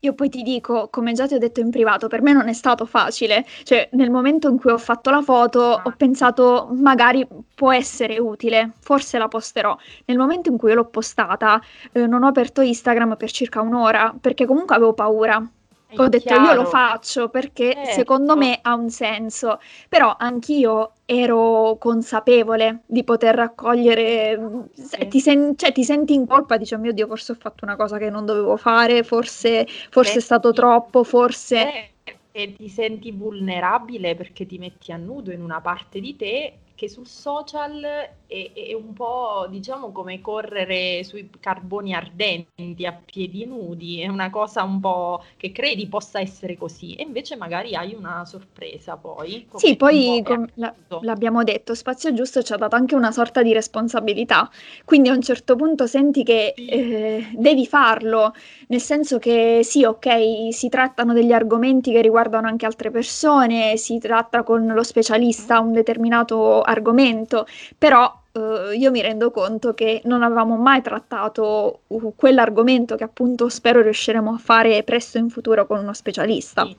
Io 0.00 0.12
poi 0.12 0.28
ti 0.28 0.42
dico, 0.42 0.88
come 0.90 1.12
già 1.12 1.26
ti 1.26 1.34
ho 1.34 1.38
detto 1.38 1.60
in 1.60 1.70
privato, 1.70 2.08
per 2.08 2.20
me 2.20 2.34
non 2.34 2.46
è 2.48 2.52
stato 2.52 2.84
facile. 2.84 3.44
Cioè, 3.64 3.88
nel 3.92 4.10
momento 4.10 4.48
in 4.50 4.58
cui 4.58 4.70
ho 4.70 4.78
fatto 4.78 5.10
la 5.10 5.22
foto, 5.22 5.60
ho 5.60 5.80
ah. 5.82 5.94
pensato 5.96 6.68
magari 6.72 7.26
può 7.54 7.72
essere 7.72 8.18
utile, 8.18 8.72
forse 8.80 9.16
la 9.16 9.28
posterò. 9.28 9.76
Nel 10.04 10.18
momento 10.18 10.50
in 10.50 10.58
cui 10.58 10.74
l'ho 10.74 10.84
postata, 10.84 11.60
eh, 11.92 12.06
non 12.06 12.22
ho 12.22 12.28
aperto 12.28 12.60
Instagram 12.60 13.16
per 13.16 13.30
circa 13.30 13.62
un'ora, 13.62 14.14
perché 14.20 14.44
comunque 14.44 14.76
avevo 14.76 14.92
paura. 14.92 15.42
È 15.90 15.98
ho 15.98 16.08
detto 16.08 16.34
chiaro. 16.34 16.44
io 16.44 16.54
lo 16.54 16.64
faccio 16.66 17.30
perché 17.30 17.72
certo. 17.72 17.92
secondo 17.92 18.36
me 18.36 18.58
ha 18.60 18.74
un 18.74 18.90
senso, 18.90 19.58
però 19.88 20.14
anch'io 20.18 20.92
ero 21.06 21.78
consapevole 21.80 22.82
di 22.84 23.04
poter 23.04 23.34
raccogliere, 23.34 24.66
sì. 24.74 25.08
ti, 25.08 25.18
sen- 25.18 25.56
cioè, 25.56 25.72
ti, 25.72 25.84
senti 25.84 26.12
in 26.12 26.26
colpa, 26.26 26.58
dici 26.58 26.74
oh 26.74 26.78
mio 26.78 26.92
Dio 26.92 27.06
forse 27.06 27.32
ho 27.32 27.36
fatto 27.36 27.64
una 27.64 27.76
cosa 27.76 27.96
che 27.96 28.10
non 28.10 28.26
dovevo 28.26 28.58
fare, 28.58 29.02
forse, 29.02 29.66
forse 29.88 30.18
è 30.18 30.20
stato 30.20 30.52
troppo, 30.52 31.04
forse... 31.04 31.90
Eh, 32.04 32.16
e 32.32 32.54
ti 32.54 32.68
senti 32.68 33.10
vulnerabile 33.10 34.14
perché 34.14 34.44
ti 34.44 34.58
metti 34.58 34.92
a 34.92 34.96
nudo 34.98 35.32
in 35.32 35.42
una 35.42 35.62
parte 35.62 36.00
di 36.00 36.14
te 36.14 36.58
che 36.78 36.88
sul 36.88 37.08
social 37.08 37.82
è, 38.28 38.52
è, 38.54 38.72
un 38.72 38.92
po' 38.92 39.48
diciamo 39.50 39.90
come 39.90 40.20
correre 40.20 41.02
sui 41.02 41.28
carboni 41.40 41.92
ardenti 41.92 42.86
a 42.86 42.96
piedi 43.04 43.44
nudi, 43.46 44.00
è 44.00 44.06
una 44.06 44.30
cosa 44.30 44.62
un 44.62 44.78
po' 44.78 45.24
che 45.36 45.50
credi 45.50 45.88
possa 45.88 46.20
essere 46.20 46.56
così 46.56 46.94
e 46.94 47.02
invece 47.02 47.34
magari 47.34 47.74
hai 47.74 47.94
una 47.94 48.24
sorpresa 48.26 48.96
poi. 48.96 49.48
Sì, 49.56 49.74
poi 49.74 50.22
com- 50.24 50.46
la, 50.54 50.72
l'abbiamo 51.00 51.42
detto, 51.42 51.74
Spazio 51.74 52.14
Giusto 52.14 52.42
ci 52.44 52.52
ha 52.52 52.56
dato 52.56 52.76
anche 52.76 52.94
una 52.94 53.10
sorta 53.10 53.42
di 53.42 53.52
responsabilità, 53.52 54.48
quindi 54.84 55.08
a 55.08 55.14
un 55.14 55.22
certo 55.22 55.56
punto 55.56 55.88
senti 55.88 56.22
che 56.22 56.52
sì. 56.54 56.66
eh, 56.66 57.30
devi 57.32 57.66
farlo, 57.66 58.32
nel 58.68 58.80
senso 58.80 59.18
che 59.18 59.62
sì, 59.64 59.82
ok, 59.82 60.52
si 60.52 60.68
trattano 60.68 61.12
degli 61.12 61.32
argomenti 61.32 61.90
che 61.90 62.02
riguardano 62.02 62.46
anche 62.46 62.66
altre 62.66 62.92
persone, 62.92 63.76
si 63.78 63.98
tratta 63.98 64.44
con 64.44 64.64
lo 64.64 64.82
specialista 64.84 65.58
un 65.58 65.72
determinato 65.72 66.66
argomento, 66.68 67.46
però 67.76 68.12
eh, 68.32 68.76
io 68.76 68.90
mi 68.90 69.00
rendo 69.00 69.30
conto 69.30 69.74
che 69.74 70.00
non 70.04 70.22
avevamo 70.22 70.56
mai 70.56 70.82
trattato 70.82 71.80
uh, 71.86 72.12
quell'argomento 72.14 72.96
che 72.96 73.04
appunto 73.04 73.48
spero 73.48 73.80
riusciremo 73.82 74.34
a 74.34 74.38
fare 74.38 74.82
presto 74.82 75.18
in 75.18 75.28
futuro 75.30 75.66
con 75.66 75.78
uno 75.78 75.92
specialista. 75.92 76.64
Sì. 76.64 76.76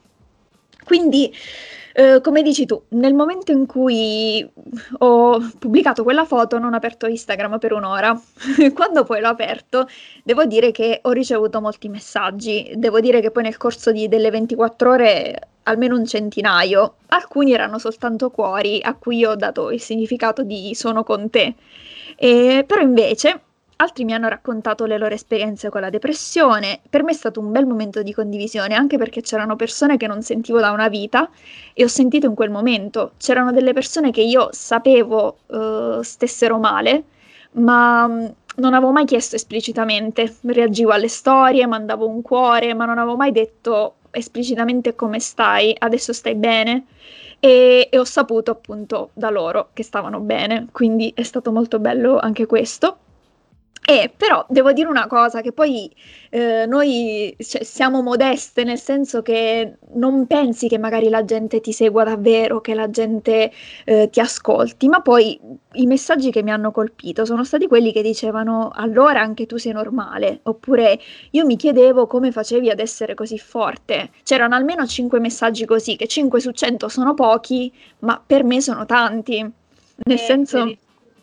Quindi 0.85 1.31
eh, 1.93 2.21
come 2.21 2.41
dici 2.41 2.65
tu, 2.65 2.81
nel 2.89 3.13
momento 3.13 3.51
in 3.51 3.65
cui 3.65 4.47
ho 4.99 5.51
pubblicato 5.59 6.03
quella 6.03 6.23
foto 6.23 6.57
non 6.57 6.73
ho 6.73 6.77
aperto 6.77 7.07
Instagram 7.07 7.59
per 7.59 7.73
un'ora. 7.73 8.19
Quando 8.73 9.03
poi 9.03 9.19
l'ho 9.19 9.27
aperto, 9.27 9.87
devo 10.23 10.45
dire 10.45 10.71
che 10.71 10.99
ho 11.03 11.11
ricevuto 11.11 11.59
molti 11.59 11.89
messaggi. 11.89 12.71
Devo 12.75 12.99
dire 12.99 13.21
che 13.21 13.31
poi 13.31 13.43
nel 13.43 13.57
corso 13.57 13.91
di, 13.91 14.07
delle 14.07 14.29
24 14.29 14.89
ore 14.89 15.39
almeno 15.69 15.95
un 15.95 16.05
centinaio. 16.05 16.95
Alcuni 17.07 17.53
erano 17.53 17.77
soltanto 17.77 18.29
cuori 18.29 18.81
a 18.83 18.93
cui 18.95 19.23
ho 19.25 19.35
dato 19.35 19.71
il 19.71 19.81
significato 19.81 20.43
di 20.43 20.73
sono 20.75 21.03
con 21.03 21.29
te. 21.29 21.55
E, 22.15 22.63
però 22.67 22.81
invece 22.81 23.41
altri 23.81 24.03
mi 24.03 24.13
hanno 24.13 24.27
raccontato 24.27 24.85
le 24.85 24.97
loro 24.97 25.13
esperienze 25.13 25.69
con 25.69 25.81
la 25.81 25.89
depressione. 25.89 26.81
Per 26.89 27.03
me 27.03 27.11
è 27.11 27.13
stato 27.13 27.39
un 27.39 27.51
bel 27.51 27.65
momento 27.65 28.03
di 28.03 28.13
condivisione, 28.13 28.75
anche 28.75 28.97
perché 28.97 29.21
c'erano 29.21 29.55
persone 29.55 29.97
che 29.97 30.07
non 30.07 30.21
sentivo 30.21 30.59
da 30.59 30.71
una 30.71 30.89
vita 30.89 31.29
e 31.73 31.83
ho 31.83 31.87
sentito 31.87 32.25
in 32.25 32.35
quel 32.35 32.49
momento. 32.49 33.13
C'erano 33.17 33.51
delle 33.51 33.73
persone 33.73 34.11
che 34.11 34.21
io 34.21 34.49
sapevo 34.51 35.37
uh, 35.47 36.01
stessero 36.01 36.57
male, 36.59 37.03
ma 37.51 38.07
mm, 38.07 38.25
non 38.55 38.73
avevo 38.73 38.91
mai 38.91 39.05
chiesto 39.05 39.35
esplicitamente. 39.35 40.35
Reagivo 40.41 40.91
alle 40.91 41.07
storie, 41.07 41.65
mandavo 41.65 42.05
un 42.05 42.21
cuore, 42.21 42.73
ma 42.73 42.85
non 42.85 42.97
avevo 42.97 43.15
mai 43.15 43.31
detto 43.31 43.95
esplicitamente 44.11 44.95
come 44.95 45.19
stai, 45.19 45.75
adesso 45.77 46.13
stai 46.13 46.35
bene. 46.35 46.85
E, 47.39 47.87
e 47.89 47.97
ho 47.97 48.03
saputo 48.03 48.51
appunto 48.51 49.11
da 49.13 49.29
loro 49.29 49.69
che 49.73 49.83
stavano 49.83 50.19
bene, 50.19 50.67
quindi 50.71 51.13
è 51.15 51.23
stato 51.23 51.51
molto 51.51 51.79
bello 51.79 52.17
anche 52.17 52.45
questo. 52.45 52.97
E 53.89 54.13
però 54.15 54.45
devo 54.47 54.71
dire 54.71 54.87
una 54.87 55.07
cosa, 55.07 55.41
che 55.41 55.51
poi 55.51 55.91
eh, 56.29 56.67
noi 56.67 57.35
cioè, 57.39 57.63
siamo 57.63 58.03
modeste, 58.03 58.63
nel 58.63 58.77
senso 58.77 59.23
che 59.23 59.77
non 59.93 60.27
pensi 60.27 60.67
che 60.67 60.77
magari 60.77 61.09
la 61.09 61.25
gente 61.25 61.59
ti 61.59 61.71
segua 61.73 62.03
davvero, 62.03 62.61
che 62.61 62.75
la 62.75 62.91
gente 62.91 63.51
eh, 63.85 64.07
ti 64.11 64.19
ascolti, 64.19 64.87
ma 64.87 65.01
poi 65.01 65.39
i 65.71 65.87
messaggi 65.87 66.29
che 66.29 66.43
mi 66.43 66.51
hanno 66.51 66.69
colpito 66.69 67.25
sono 67.25 67.43
stati 67.43 67.65
quelli 67.65 67.91
che 67.91 68.03
dicevano 68.03 68.69
allora 68.71 69.21
anche 69.21 69.47
tu 69.47 69.57
sei 69.57 69.71
normale, 69.71 70.41
oppure 70.43 70.99
io 71.31 71.43
mi 71.47 71.55
chiedevo 71.55 72.05
come 72.05 72.31
facevi 72.31 72.69
ad 72.69 72.79
essere 72.79 73.15
così 73.15 73.39
forte. 73.39 74.11
C'erano 74.21 74.53
almeno 74.53 74.85
5 74.85 75.19
messaggi 75.19 75.65
così, 75.65 75.95
che 75.95 76.05
5 76.05 76.39
su 76.39 76.51
100 76.51 76.89
sono 76.89 77.15
pochi, 77.15 77.73
ma 78.01 78.21
per 78.23 78.43
me 78.43 78.61
sono 78.61 78.85
tanti. 78.85 79.39
Nel 79.41 80.15
eh, 80.15 80.19
senso 80.19 80.77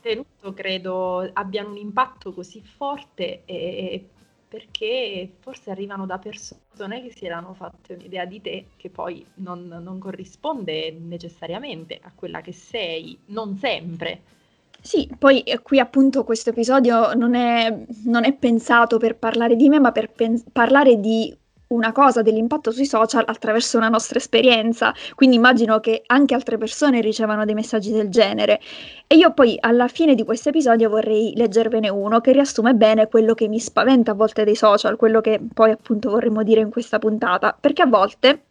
contenuto 0.06 0.54
credo 0.54 1.30
abbiano 1.32 1.70
un 1.70 1.76
impatto 1.76 2.32
così 2.32 2.62
forte 2.62 3.42
e, 3.44 4.08
perché 4.48 5.32
forse 5.40 5.70
arrivano 5.70 6.06
da 6.06 6.18
persone 6.18 7.02
che 7.02 7.12
si 7.12 7.26
erano 7.26 7.52
fatte 7.54 7.94
un'idea 7.94 8.24
di 8.24 8.40
te 8.40 8.66
che 8.76 8.90
poi 8.90 9.26
non, 9.34 9.66
non 9.66 9.98
corrisponde 9.98 10.92
necessariamente 10.92 11.98
a 12.00 12.12
quella 12.14 12.40
che 12.40 12.52
sei, 12.52 13.18
non 13.26 13.56
sempre. 13.58 14.34
Sì, 14.80 15.10
poi 15.18 15.40
eh, 15.40 15.58
qui 15.60 15.80
appunto 15.80 16.22
questo 16.22 16.50
episodio 16.50 17.12
non 17.14 17.34
è, 17.34 17.86
non 18.04 18.24
è 18.24 18.32
pensato 18.34 18.98
per 18.98 19.16
parlare 19.16 19.56
di 19.56 19.68
me, 19.68 19.80
ma 19.80 19.90
per 19.90 20.12
pen- 20.12 20.44
parlare 20.52 21.00
di 21.00 21.36
una 21.68 21.92
cosa 21.92 22.22
dell'impatto 22.22 22.70
sui 22.70 22.86
social 22.86 23.24
attraverso 23.26 23.76
una 23.76 23.88
nostra 23.88 24.18
esperienza, 24.18 24.94
quindi 25.14 25.36
immagino 25.36 25.80
che 25.80 26.02
anche 26.06 26.34
altre 26.34 26.58
persone 26.58 27.00
ricevano 27.00 27.44
dei 27.44 27.54
messaggi 27.54 27.90
del 27.90 28.08
genere. 28.08 28.60
E 29.06 29.16
io 29.16 29.32
poi 29.32 29.56
alla 29.60 29.88
fine 29.88 30.14
di 30.14 30.24
questo 30.24 30.50
episodio 30.50 30.88
vorrei 30.88 31.32
leggervene 31.36 31.88
uno 31.88 32.20
che 32.20 32.32
riassume 32.32 32.74
bene 32.74 33.08
quello 33.08 33.34
che 33.34 33.48
mi 33.48 33.58
spaventa 33.58 34.12
a 34.12 34.14
volte 34.14 34.44
dei 34.44 34.56
social, 34.56 34.96
quello 34.96 35.20
che 35.20 35.40
poi 35.52 35.70
appunto 35.70 36.10
vorremmo 36.10 36.42
dire 36.42 36.60
in 36.60 36.70
questa 36.70 36.98
puntata, 36.98 37.56
perché 37.58 37.82
a 37.82 37.86
volte 37.86 38.45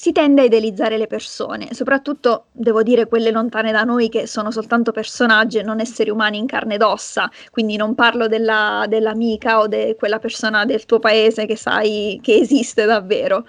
si 0.00 0.12
tende 0.12 0.40
a 0.40 0.44
idealizzare 0.44 0.96
le 0.96 1.06
persone, 1.06 1.74
soprattutto 1.74 2.46
devo 2.52 2.82
dire 2.82 3.06
quelle 3.06 3.30
lontane 3.30 3.70
da 3.70 3.82
noi 3.82 4.08
che 4.08 4.26
sono 4.26 4.50
soltanto 4.50 4.92
personaggi 4.92 5.58
e 5.58 5.62
non 5.62 5.78
esseri 5.78 6.08
umani 6.08 6.38
in 6.38 6.46
carne 6.46 6.76
ed 6.76 6.82
ossa, 6.82 7.30
quindi 7.50 7.76
non 7.76 7.94
parlo 7.94 8.26
della, 8.26 8.86
dell'amica 8.88 9.58
o 9.60 9.66
di 9.66 9.94
quella 9.98 10.18
persona 10.18 10.64
del 10.64 10.86
tuo 10.86 11.00
paese 11.00 11.44
che 11.44 11.54
sai 11.54 12.18
che 12.22 12.36
esiste 12.36 12.86
davvero. 12.86 13.44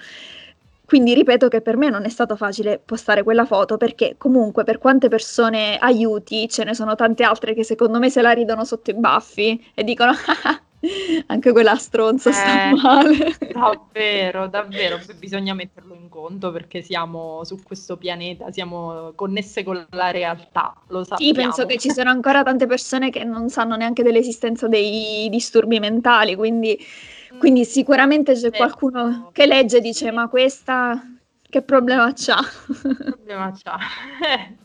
Quindi 0.84 1.14
ripeto 1.14 1.48
che 1.48 1.62
per 1.62 1.78
me 1.78 1.90
non 1.90 2.04
è 2.04 2.10
stato 2.10 2.36
facile 2.36 2.82
postare 2.84 3.24
quella 3.24 3.46
foto 3.46 3.78
perché 3.78 4.16
comunque 4.18 4.66
per 4.66 4.78
quante 4.78 5.08
persone 5.08 5.78
aiuti 5.78 6.50
ce 6.50 6.66
ne 6.66 6.74
sono 6.74 6.96
tante 6.96 7.24
altre 7.24 7.54
che 7.54 7.64
secondo 7.64 7.98
me 7.98 8.10
se 8.10 8.22
la 8.22 8.32
ridono 8.32 8.66
sotto 8.66 8.90
i 8.92 8.96
baffi 8.96 9.68
e 9.74 9.86
dicono 9.86 10.12
ah, 10.44 10.62
anche 11.28 11.52
quella 11.52 11.76
stronza 11.76 12.30
eh, 12.30 12.34
sta 12.34 12.72
male. 12.76 13.38
Davvero, 13.52 14.48
davvero, 14.48 15.00
bisogna 15.18 15.54
metterlo 15.54 15.94
in 15.94 16.10
conto 16.10 16.52
perché 16.52 16.82
siamo 16.82 17.44
su 17.44 17.62
questo 17.64 17.98
pianeta, 17.98 18.52
siamo 18.52 19.14
connesse 19.16 19.64
con 19.64 19.86
la 19.92 20.12
realtà, 20.12 20.74
lo 20.88 21.04
sappiamo. 21.04 21.34
Sì, 21.34 21.40
penso 21.40 21.66
che 21.66 21.78
ci 21.78 21.92
sono 21.92 22.10
ancora 22.10 22.44
tante 22.44 22.66
persone 22.66 23.10
che 23.10 23.24
non 23.24 23.50
sanno 23.50 23.76
neanche 23.76 24.04
dell'esistenza 24.04 24.68
dei 24.68 25.28
disturbi 25.30 25.80
mentali, 25.80 26.36
quindi, 26.36 26.78
mm. 27.36 27.40
quindi 27.40 27.66
sicuramente 27.66 28.34
c'è 28.34 28.52
qualcuno 28.52 29.30
che 29.32 29.46
legge 29.46 29.78
e 29.78 29.82
dice 29.82 30.12
ma 30.12 30.28
questa 30.28 31.00
che 31.52 31.62
problema 31.62 32.14
c'ha? 32.14 32.40
Che 32.82 32.96
problema 33.04 33.52
c'ha? 33.52 33.78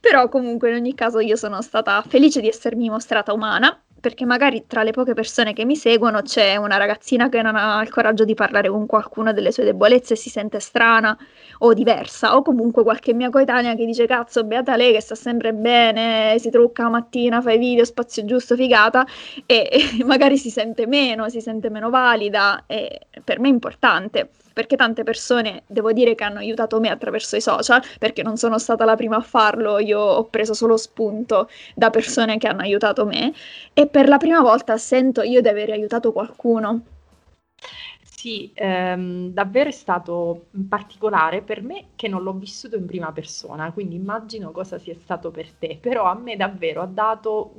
Però 0.00 0.28
comunque 0.28 0.70
in 0.70 0.76
ogni 0.76 0.94
caso 0.94 1.20
io 1.20 1.36
sono 1.36 1.62
stata 1.62 2.02
felice 2.02 2.40
di 2.40 2.48
essermi 2.48 2.88
mostrata 2.88 3.32
umana 3.32 3.80
perché 4.00 4.24
magari 4.24 4.64
tra 4.66 4.82
le 4.82 4.90
poche 4.92 5.14
persone 5.14 5.52
che 5.52 5.64
mi 5.64 5.76
seguono 5.76 6.22
c'è 6.22 6.56
una 6.56 6.76
ragazzina 6.76 7.28
che 7.28 7.42
non 7.42 7.54
ha 7.56 7.80
il 7.82 7.90
coraggio 7.90 8.24
di 8.24 8.34
parlare 8.34 8.68
con 8.68 8.86
qualcuno 8.86 9.32
delle 9.32 9.52
sue 9.52 9.64
debolezze 9.64 10.14
e 10.14 10.16
si 10.16 10.30
sente 10.30 10.58
strana 10.58 11.16
o 11.58 11.74
diversa, 11.74 12.36
o 12.36 12.42
comunque 12.42 12.82
qualche 12.82 13.12
mia 13.12 13.30
coetanea 13.30 13.74
che 13.74 13.84
dice 13.84 14.06
cazzo, 14.06 14.44
beata 14.44 14.76
lei 14.76 14.92
che 14.92 15.00
sta 15.00 15.14
sempre 15.14 15.52
bene, 15.52 16.36
si 16.38 16.50
trucca 16.50 16.84
la 16.84 16.88
mattina, 16.88 17.40
fa 17.40 17.52
i 17.52 17.58
video, 17.58 17.84
spazio 17.84 18.24
giusto, 18.24 18.56
figata, 18.56 19.06
e, 19.46 19.68
e 19.70 20.04
magari 20.04 20.38
si 20.38 20.50
sente 20.50 20.86
meno, 20.86 21.28
si 21.28 21.40
sente 21.40 21.68
meno 21.68 21.90
valida, 21.90 22.64
e 22.66 23.06
per 23.22 23.38
me 23.38 23.48
è 23.48 23.50
importante 23.52 24.30
perché 24.60 24.76
tante 24.76 25.04
persone 25.04 25.62
devo 25.66 25.90
dire 25.92 26.14
che 26.14 26.22
hanno 26.24 26.38
aiutato 26.40 26.80
me 26.80 26.90
attraverso 26.90 27.34
i 27.34 27.40
social, 27.40 27.80
perché 27.98 28.22
non 28.22 28.36
sono 28.36 28.58
stata 28.58 28.84
la 28.84 28.94
prima 28.94 29.16
a 29.16 29.22
farlo, 29.22 29.78
io 29.78 29.98
ho 29.98 30.24
preso 30.24 30.52
solo 30.52 30.76
spunto 30.76 31.48
da 31.74 31.88
persone 31.88 32.36
che 32.36 32.46
hanno 32.46 32.60
aiutato 32.60 33.06
me 33.06 33.32
e 33.72 33.86
per 33.86 34.06
la 34.06 34.18
prima 34.18 34.42
volta 34.42 34.76
sento 34.76 35.22
io 35.22 35.40
di 35.40 35.48
aver 35.48 35.70
aiutato 35.70 36.12
qualcuno. 36.12 36.82
Sì, 38.02 38.50
ehm, 38.54 39.30
davvero 39.32 39.70
è 39.70 39.72
stato 39.72 40.48
particolare 40.68 41.40
per 41.40 41.62
me 41.62 41.86
che 41.96 42.06
non 42.06 42.22
l'ho 42.22 42.34
vissuto 42.34 42.76
in 42.76 42.84
prima 42.84 43.12
persona, 43.12 43.72
quindi 43.72 43.94
immagino 43.94 44.50
cosa 44.50 44.78
sia 44.78 44.94
stato 44.94 45.30
per 45.30 45.50
te, 45.52 45.78
però 45.80 46.04
a 46.04 46.14
me 46.14 46.36
davvero 46.36 46.82
ha 46.82 46.86
dato, 46.86 47.54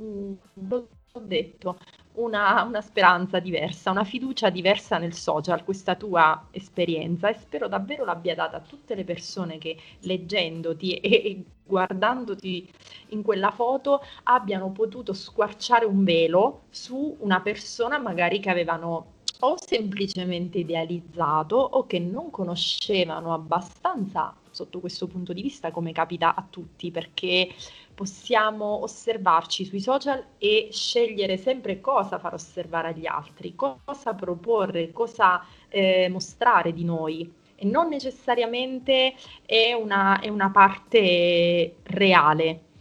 l'ho 0.54 0.88
detto, 1.20 1.78
una, 2.14 2.62
una, 2.62 2.80
speranza 2.80 3.38
diversa, 3.38 3.90
una 3.90 4.04
fiducia 4.04 4.50
diversa 4.50 4.98
nel 4.98 5.14
social, 5.14 5.64
questa 5.64 5.94
tua 5.94 6.48
esperienza 6.50 7.28
e 7.28 7.34
spero 7.34 7.68
davvero 7.68 8.04
l'abbia 8.04 8.34
data 8.34 8.58
a 8.58 8.60
tutte 8.60 8.94
le 8.94 9.04
persone 9.04 9.58
che 9.58 9.76
leggendoti 10.00 10.94
e, 10.96 11.10
e 11.10 11.44
guardandoti 11.64 12.70
in 13.08 13.22
quella 13.22 13.50
foto 13.50 14.02
abbiano 14.24 14.70
potuto 14.70 15.12
squarciare 15.12 15.84
un 15.84 16.04
velo 16.04 16.62
su 16.70 17.16
una 17.20 17.40
persona 17.40 17.98
magari 17.98 18.40
che 18.40 18.50
avevano 18.50 19.12
o 19.40 19.56
semplicemente 19.58 20.58
idealizzato 20.58 21.56
o 21.56 21.86
che 21.86 21.98
non 21.98 22.30
conoscevano 22.30 23.32
abbastanza 23.32 24.34
sotto 24.52 24.80
questo 24.80 25.06
punto 25.06 25.32
di 25.32 25.42
vista, 25.42 25.70
come 25.70 25.92
capita 25.92 26.34
a 26.34 26.46
tutti, 26.48 26.90
perché 26.90 27.48
possiamo 27.94 28.82
osservarci 28.82 29.64
sui 29.64 29.80
social 29.80 30.24
e 30.38 30.68
scegliere 30.70 31.36
sempre 31.36 31.80
cosa 31.80 32.18
far 32.18 32.34
osservare 32.34 32.88
agli 32.88 33.06
altri, 33.06 33.54
cosa 33.54 34.14
proporre, 34.14 34.92
cosa 34.92 35.44
eh, 35.68 36.08
mostrare 36.08 36.72
di 36.72 36.84
noi. 36.84 37.40
e 37.56 37.64
non 37.64 37.88
necessariamente 37.88 39.14
è 39.46 39.72
una, 39.72 40.20
è 40.20 40.28
una 40.28 40.50
parte 40.50 41.76
reale. 41.84 42.71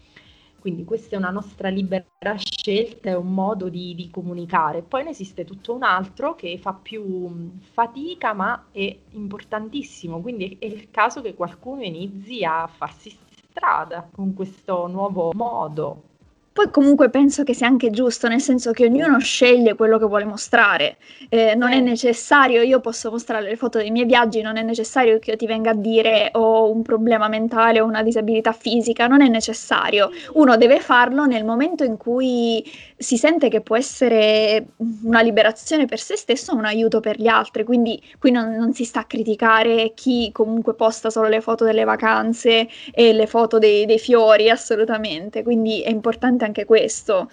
Quindi 0.62 0.84
questa 0.84 1.16
è 1.16 1.18
una 1.18 1.32
nostra 1.32 1.70
libera 1.70 2.06
scelta, 2.38 3.10
è 3.10 3.16
un 3.16 3.34
modo 3.34 3.68
di, 3.68 3.96
di, 3.96 4.12
comunicare. 4.12 4.84
Poi 4.84 5.04
ne 5.04 5.10
esiste 5.10 5.44
tutto 5.44 5.74
un 5.74 5.82
altro 5.82 6.36
che 6.36 6.60
fa 6.60 6.72
più 6.74 7.58
fatica, 7.60 8.34
ma 8.34 8.68
è 8.72 8.96
importantissimo. 9.14 10.22
Quindi 10.22 10.58
è 10.60 10.66
il 10.66 10.92
caso 10.92 11.24
che 11.24 11.34
qualcuno 11.34 11.82
inizi 11.82 12.44
a 12.44 12.68
farsi 12.68 13.10
strada 13.10 14.08
con 14.12 14.36
questo 14.36 14.86
nuovo 14.86 15.32
modo 15.34 16.10
poi 16.54 16.70
comunque 16.70 17.10
penso 17.10 17.44
che 17.44 17.54
sia 17.54 17.68
anche 17.68 17.92
giusto, 17.92 18.28
nel 18.28 18.42
senso 18.42 18.72
che 18.72 18.86
ognuno 18.86 19.20
sceglie 19.20 19.76
quello 19.76 19.98
che 19.98 20.06
vuole 20.06 20.26
mostrare. 20.26 20.98
Eh, 21.30 21.56
non 21.56 21.72
è 21.72 21.78
eh. 21.78 21.82
necessario, 21.82 22.62
io 22.62 22.82
posso 22.82 23.10
mostrare 23.10 23.46
le 23.46 23.56
foto 23.56 23.78
dei 23.78 23.90
miei 23.90 24.06
viaggi, 24.06 24.42
non 24.42 24.58
è 24.58 24.62
necessario 24.62 25.18
che 25.20 25.32
io 25.32 25.38
ti 25.38 25.46
venga 25.46 25.72
a 25.72 25.76
dire 25.76 26.30
ho 26.34 26.70
un 26.70 26.82
problema 26.82 27.30
mentale 27.30 27.80
o 27.80 27.86
una 27.86 28.04
disabilità 28.04 28.52
fisica, 28.52 29.08
non 29.08 29.22
è 29.22 29.30
necessario. 29.30 30.10
Uno 30.34 30.58
deve 30.58 30.82
farlo 30.82 31.26
nel 31.26 31.46
momento 31.46 31.86
in 31.86 31.96
cui 31.96 32.64
si 32.98 33.18
sente 33.18 33.48
che 33.48 33.62
può 33.62 33.78
essere 33.78 34.66
una 35.04 35.22
liberazione 35.22 35.86
per 35.86 36.00
se 36.00 36.18
stesso, 36.18 36.54
un 36.54 36.66
aiuto 36.66 37.00
per 37.00 37.18
gli 37.18 37.28
altri. 37.28 37.64
Quindi 37.64 38.02
qui 38.20 38.32
non, 38.32 38.52
non 38.56 38.74
si 38.74 38.84
sta 38.84 39.02
a 39.02 39.06
criticare 39.06 39.94
chi 39.96 40.32
comunque 40.34 40.74
posta 40.74 41.10
solo 41.10 41.30
le 41.30 41.40
foto 41.40 41.64
delle 41.64 41.86
vacanze 41.86 42.68
e 42.92 43.14
le 43.14 43.26
foto 43.26 43.58
dei, 43.58 43.86
dei 43.86 44.00
fiori, 44.00 44.50
assolutamente. 44.50 45.44
Quindi 45.44 45.82
è 45.82 45.90
importante 45.90 46.41
importante 46.42 46.46
anche 46.46 46.66
questo, 46.66 47.30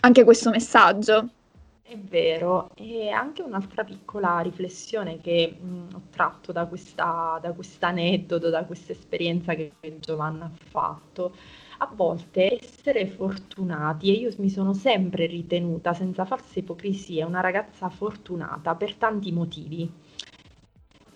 anche 0.00 0.24
questo 0.24 0.50
messaggio. 0.50 1.28
È 1.82 1.96
vero, 1.96 2.70
e 2.74 3.10
anche 3.10 3.42
un'altra 3.42 3.84
piccola 3.84 4.40
riflessione 4.40 5.20
che 5.20 5.56
mh, 5.60 5.94
ho 5.94 6.02
tratto 6.10 6.50
da 6.50 6.66
questa 6.66 7.38
da 7.40 7.54
aneddoto, 7.86 8.50
da 8.50 8.64
questa 8.64 8.90
esperienza 8.90 9.54
che 9.54 9.72
Giovanna 10.00 10.46
ha 10.46 10.50
fatto. 10.68 11.34
A 11.78 11.88
volte 11.94 12.58
essere 12.60 13.06
fortunati, 13.06 14.08
e 14.08 14.18
io 14.18 14.34
mi 14.38 14.48
sono 14.48 14.72
sempre 14.72 15.26
ritenuta, 15.26 15.92
senza 15.92 16.24
falsa 16.24 16.58
ipocrisia, 16.58 17.26
una 17.26 17.40
ragazza 17.40 17.88
fortunata 17.88 18.74
per 18.74 18.94
tanti 18.94 19.30
motivi 19.30 19.88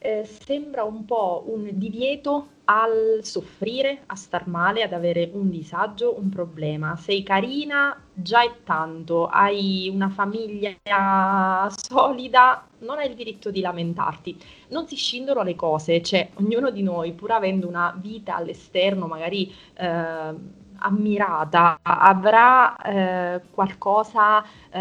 eh, 0.00 0.24
sembra 0.24 0.82
un 0.82 1.04
po' 1.04 1.44
un 1.46 1.68
divieto 1.74 2.48
al 2.64 3.20
soffrire, 3.22 4.02
a 4.06 4.14
star 4.14 4.46
male, 4.46 4.82
ad 4.82 4.92
avere 4.92 5.28
un 5.32 5.50
disagio, 5.50 6.16
un 6.18 6.28
problema. 6.30 6.96
Sei 6.96 7.22
carina, 7.22 8.00
già 8.14 8.42
è 8.42 8.62
tanto, 8.64 9.26
hai 9.26 9.90
una 9.92 10.08
famiglia 10.08 11.68
solida, 11.76 12.66
non 12.78 12.98
hai 12.98 13.08
il 13.08 13.14
diritto 13.14 13.50
di 13.50 13.60
lamentarti. 13.60 14.38
Non 14.68 14.86
si 14.86 14.96
scindono 14.96 15.42
le 15.42 15.56
cose, 15.56 16.00
cioè 16.02 16.30
ognuno 16.34 16.70
di 16.70 16.82
noi, 16.82 17.12
pur 17.12 17.32
avendo 17.32 17.68
una 17.68 17.94
vita 18.00 18.36
all'esterno, 18.36 19.06
magari 19.06 19.52
eh, 19.74 20.34
ammirata, 20.80 21.78
avrà 21.82 22.76
eh, 22.76 23.40
qualcosa, 23.50 24.42
eh, 24.70 24.78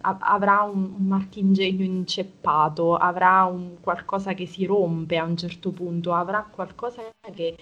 avrà 0.00 0.62
un, 0.62 0.94
un 0.98 1.06
marchingegno 1.06 1.84
inceppato, 1.84 2.96
avrà 2.96 3.44
un 3.44 3.76
qualcosa 3.80 4.34
che 4.34 4.46
si 4.46 4.64
rompe 4.66 5.16
a 5.18 5.24
un 5.24 5.36
certo 5.36 5.70
punto, 5.70 6.12
avrà 6.12 6.46
qualcosa 6.50 7.02
che 7.34 7.56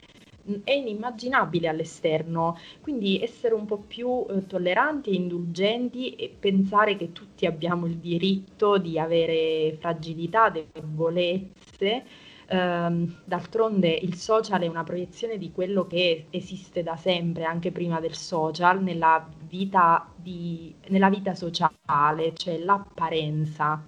è 0.65 0.73
inimmaginabile 0.73 1.69
all'esterno, 1.69 2.57
quindi 2.81 3.21
essere 3.23 3.55
un 3.55 3.65
po' 3.67 3.79
più 3.79 4.27
eh, 4.29 4.47
tolleranti 4.47 5.11
e 5.11 5.15
indulgenti 5.15 6.15
e 6.15 6.35
pensare 6.37 6.97
che 6.97 7.13
tutti 7.13 7.47
abbiamo 7.47 7.87
il 7.87 7.97
diritto 7.99 8.79
di 8.79 8.99
avere 8.99 9.77
fragilità, 9.79 10.51
debolezze 10.51 12.05
Ehm, 12.55 13.23
d'altronde 13.25 13.89
il 13.89 14.15
social 14.15 14.61
è 14.61 14.67
una 14.67 14.85
proiezione 14.85 15.39
di 15.39 15.51
quello 15.53 15.87
che 15.87 16.27
esiste 16.31 16.83
da 16.83 16.97
sempre, 16.97 17.45
anche 17.45 17.73
prima 17.73 17.99
del 17.99 18.15
social, 18.15 18.83
nella 18.83 19.27
vita, 19.49 20.13
di, 20.15 20.75
nella 20.89 21.09
vita 21.09 21.35
sociale, 21.35 22.35
cioè 22.35 22.59
l'apparenza. 22.59 23.83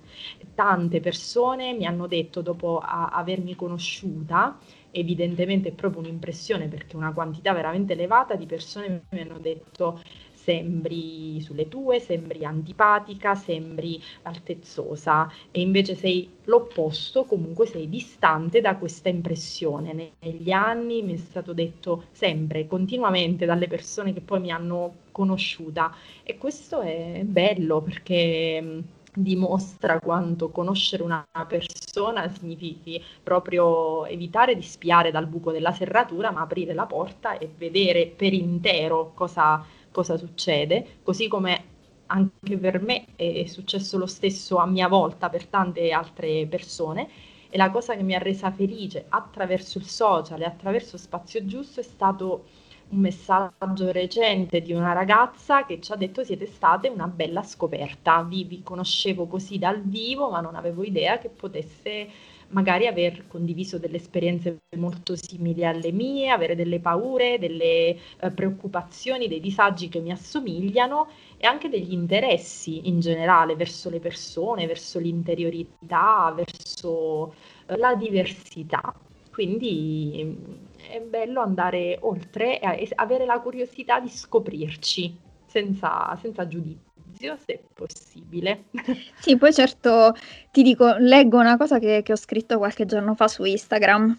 Tante 0.54 1.00
persone 1.00 1.74
mi 1.74 1.84
hanno 1.84 2.06
detto 2.06 2.40
dopo 2.40 2.78
a, 2.78 3.08
avermi 3.08 3.54
conosciuta, 3.54 4.58
evidentemente 4.90 5.68
è 5.70 5.72
proprio 5.72 6.00
un'impressione 6.00 6.68
perché 6.68 6.96
una 6.96 7.12
quantità 7.12 7.52
veramente 7.52 7.92
elevata 7.92 8.34
di 8.36 8.46
persone 8.46 9.04
mi 9.10 9.20
hanno 9.20 9.38
detto 9.38 10.00
sembri 10.44 11.40
sulle 11.40 11.68
tue, 11.68 12.00
sembri 12.00 12.44
antipatica, 12.44 13.34
sembri 13.34 14.00
altezzosa 14.22 15.30
e 15.50 15.62
invece 15.62 15.94
sei 15.94 16.28
l'opposto, 16.44 17.24
comunque 17.24 17.66
sei 17.66 17.88
distante 17.88 18.60
da 18.60 18.76
questa 18.76 19.08
impressione. 19.08 20.12
Negli 20.20 20.50
anni 20.50 21.02
mi 21.02 21.14
è 21.14 21.16
stato 21.16 21.54
detto 21.54 22.04
sempre, 22.12 22.66
continuamente 22.66 23.46
dalle 23.46 23.68
persone 23.68 24.12
che 24.12 24.20
poi 24.20 24.40
mi 24.40 24.50
hanno 24.50 24.96
conosciuta 25.10 25.94
e 26.22 26.36
questo 26.36 26.80
è 26.80 27.22
bello 27.24 27.80
perché 27.80 28.82
dimostra 29.16 30.00
quanto 30.00 30.50
conoscere 30.50 31.02
una 31.02 31.24
persona 31.46 32.28
significhi 32.28 33.02
proprio 33.22 34.04
evitare 34.06 34.56
di 34.56 34.62
spiare 34.62 35.10
dal 35.10 35.28
buco 35.28 35.52
della 35.52 35.72
serratura, 35.72 36.32
ma 36.32 36.40
aprire 36.40 36.74
la 36.74 36.86
porta 36.86 37.38
e 37.38 37.48
vedere 37.56 38.06
per 38.06 38.32
intero 38.32 39.12
cosa 39.14 39.64
cosa 39.94 40.16
succede, 40.16 40.98
così 41.04 41.28
come 41.28 41.72
anche 42.06 42.58
per 42.58 42.82
me 42.82 43.06
è 43.14 43.46
successo 43.46 43.96
lo 43.96 44.06
stesso 44.06 44.56
a 44.56 44.66
mia 44.66 44.88
volta 44.88 45.30
per 45.30 45.46
tante 45.46 45.90
altre 45.92 46.46
persone 46.46 47.08
e 47.48 47.56
la 47.56 47.70
cosa 47.70 47.94
che 47.94 48.02
mi 48.02 48.14
ha 48.14 48.18
resa 48.18 48.50
felice 48.50 49.06
attraverso 49.08 49.78
il 49.78 49.86
social 49.86 50.40
e 50.40 50.44
attraverso 50.44 50.96
Spazio 50.96 51.44
Giusto 51.46 51.78
è 51.78 51.84
stato 51.84 52.46
un 52.88 52.98
messaggio 52.98 53.92
recente 53.92 54.60
di 54.60 54.72
una 54.72 54.92
ragazza 54.92 55.64
che 55.64 55.80
ci 55.80 55.92
ha 55.92 55.96
detto 55.96 56.24
siete 56.24 56.46
state 56.46 56.88
una 56.88 57.06
bella 57.06 57.44
scoperta, 57.44 58.22
vi, 58.22 58.44
vi 58.44 58.62
conoscevo 58.64 59.26
così 59.26 59.58
dal 59.58 59.80
vivo 59.80 60.28
ma 60.28 60.40
non 60.40 60.56
avevo 60.56 60.82
idea 60.82 61.18
che 61.18 61.28
potesse 61.28 62.08
magari 62.54 62.86
aver 62.86 63.26
condiviso 63.26 63.78
delle 63.78 63.96
esperienze 63.96 64.60
molto 64.76 65.16
simili 65.16 65.64
alle 65.66 65.92
mie, 65.92 66.30
avere 66.30 66.54
delle 66.54 66.80
paure, 66.80 67.38
delle 67.38 67.96
eh, 68.20 68.30
preoccupazioni, 68.32 69.28
dei 69.28 69.40
disagi 69.40 69.88
che 69.88 70.00
mi 70.00 70.12
assomigliano 70.12 71.08
e 71.36 71.46
anche 71.46 71.68
degli 71.68 71.92
interessi 71.92 72.88
in 72.88 73.00
generale 73.00 73.56
verso 73.56 73.90
le 73.90 73.98
persone, 73.98 74.66
verso 74.66 74.98
l'interiorità, 75.00 76.32
verso 76.34 77.34
eh, 77.66 77.76
la 77.76 77.94
diversità. 77.94 78.94
Quindi 79.32 80.20
mm, 80.24 80.54
è 80.76 81.00
bello 81.00 81.40
andare 81.40 81.98
oltre 82.02 82.60
e 82.60 82.88
avere 82.94 83.24
la 83.24 83.40
curiosità 83.40 83.98
di 83.98 84.08
scoprirci 84.08 85.18
senza, 85.44 86.16
senza 86.20 86.46
giudizio 86.46 86.93
giudizio, 87.24 87.38
se 87.44 87.60
possibile. 87.72 88.64
Sì, 89.20 89.36
poi 89.36 89.52
certo 89.54 90.14
ti 90.50 90.62
dico, 90.62 90.96
leggo 90.98 91.38
una 91.38 91.56
cosa 91.56 91.78
che, 91.78 92.02
che 92.04 92.12
ho 92.12 92.16
scritto 92.16 92.58
qualche 92.58 92.84
giorno 92.84 93.14
fa 93.14 93.26
su 93.26 93.44
Instagram. 93.44 94.16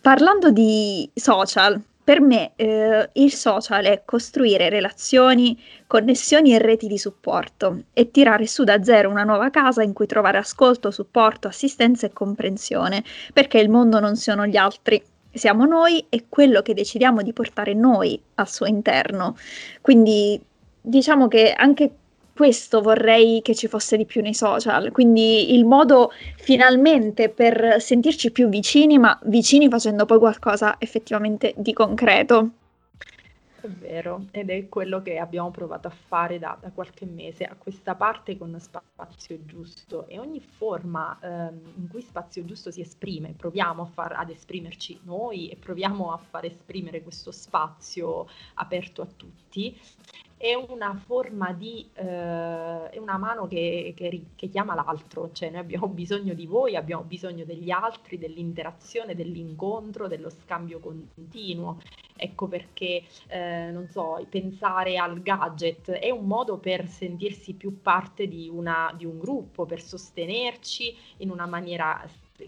Parlando 0.00 0.50
di 0.50 1.10
social, 1.12 1.82
per 2.02 2.20
me 2.20 2.52
eh, 2.56 3.10
il 3.14 3.32
social 3.32 3.84
è 3.84 4.02
costruire 4.04 4.68
relazioni, 4.68 5.60
connessioni 5.86 6.54
e 6.54 6.58
reti 6.58 6.86
di 6.86 6.96
supporto 6.96 7.82
e 7.92 8.10
tirare 8.10 8.46
su 8.46 8.64
da 8.64 8.82
zero 8.82 9.10
una 9.10 9.24
nuova 9.24 9.50
casa 9.50 9.82
in 9.82 9.92
cui 9.92 10.06
trovare 10.06 10.38
ascolto, 10.38 10.90
supporto, 10.90 11.48
assistenza 11.48 12.06
e 12.06 12.12
comprensione, 12.12 13.02
perché 13.32 13.58
il 13.58 13.68
mondo 13.68 13.98
non 14.00 14.16
sono 14.16 14.46
gli 14.46 14.56
altri, 14.56 15.02
siamo 15.32 15.64
noi 15.66 16.04
e 16.08 16.26
quello 16.28 16.62
che 16.62 16.74
decidiamo 16.74 17.22
di 17.22 17.32
portare 17.32 17.74
noi 17.74 18.20
al 18.36 18.48
suo 18.48 18.66
interno. 18.66 19.36
Quindi 19.80 20.40
diciamo 20.80 21.28
che 21.28 21.52
anche 21.52 21.90
questo 22.40 22.80
vorrei 22.80 23.42
che 23.42 23.54
ci 23.54 23.68
fosse 23.68 23.98
di 23.98 24.06
più 24.06 24.22
nei 24.22 24.32
social, 24.32 24.92
quindi 24.92 25.54
il 25.54 25.66
modo 25.66 26.10
finalmente 26.38 27.28
per 27.28 27.82
sentirci 27.82 28.30
più 28.30 28.48
vicini, 28.48 28.96
ma 28.96 29.18
vicini 29.24 29.68
facendo 29.68 30.06
poi 30.06 30.18
qualcosa 30.18 30.76
effettivamente 30.78 31.52
di 31.58 31.74
concreto. 31.74 32.48
È 33.60 33.68
vero, 33.68 34.24
ed 34.30 34.48
è 34.48 34.70
quello 34.70 35.02
che 35.02 35.18
abbiamo 35.18 35.50
provato 35.50 35.88
a 35.88 35.90
fare 35.90 36.38
da, 36.38 36.56
da 36.58 36.70
qualche 36.70 37.04
mese 37.04 37.44
a 37.44 37.54
questa 37.58 37.94
parte 37.94 38.38
con 38.38 38.58
Spazio 38.58 39.44
Giusto. 39.44 40.08
E 40.08 40.18
ogni 40.18 40.40
forma 40.40 41.18
ehm, 41.20 41.60
in 41.76 41.88
cui 41.90 42.00
Spazio 42.00 42.42
Giusto 42.46 42.70
si 42.70 42.80
esprime, 42.80 43.34
proviamo 43.36 43.84
far, 43.84 44.12
ad 44.12 44.30
esprimerci 44.30 45.00
noi 45.02 45.50
e 45.50 45.56
proviamo 45.56 46.10
a 46.10 46.16
far 46.16 46.46
esprimere 46.46 47.02
questo 47.02 47.32
spazio 47.32 48.26
aperto 48.54 49.02
a 49.02 49.08
tutti 49.14 49.78
è 50.40 50.54
una 50.54 50.94
forma 50.94 51.52
di, 51.52 51.86
eh, 51.92 52.88
è 52.88 52.96
una 52.96 53.18
mano 53.18 53.46
che, 53.46 53.92
che, 53.94 54.22
che, 54.34 54.48
chiama 54.48 54.74
l'altro, 54.74 55.30
cioè 55.32 55.50
noi 55.50 55.60
abbiamo 55.60 55.86
bisogno 55.92 56.32
di 56.32 56.46
voi, 56.46 56.76
abbiamo 56.76 57.02
bisogno 57.02 57.44
degli 57.44 57.70
altri, 57.70 58.16
dell'interazione, 58.16 59.14
dell'incontro, 59.14 60.08
dello 60.08 60.30
scambio 60.30 60.78
continuo. 60.78 61.82
Ecco 62.16 62.48
perché, 62.48 63.02
eh, 63.26 63.70
non 63.70 63.86
so, 63.88 64.24
pensare 64.30 64.96
al 64.96 65.20
gadget 65.20 65.90
è 65.90 66.08
un 66.08 66.24
modo 66.24 66.56
per 66.56 66.88
sentirsi 66.88 67.52
più 67.52 67.82
parte 67.82 68.26
di, 68.26 68.48
una, 68.48 68.94
di 68.96 69.04
un 69.04 69.18
gruppo, 69.18 69.66
per 69.66 69.82
sostenerci 69.82 70.96
in 71.18 71.30
una 71.30 71.44
maniera 71.44 72.02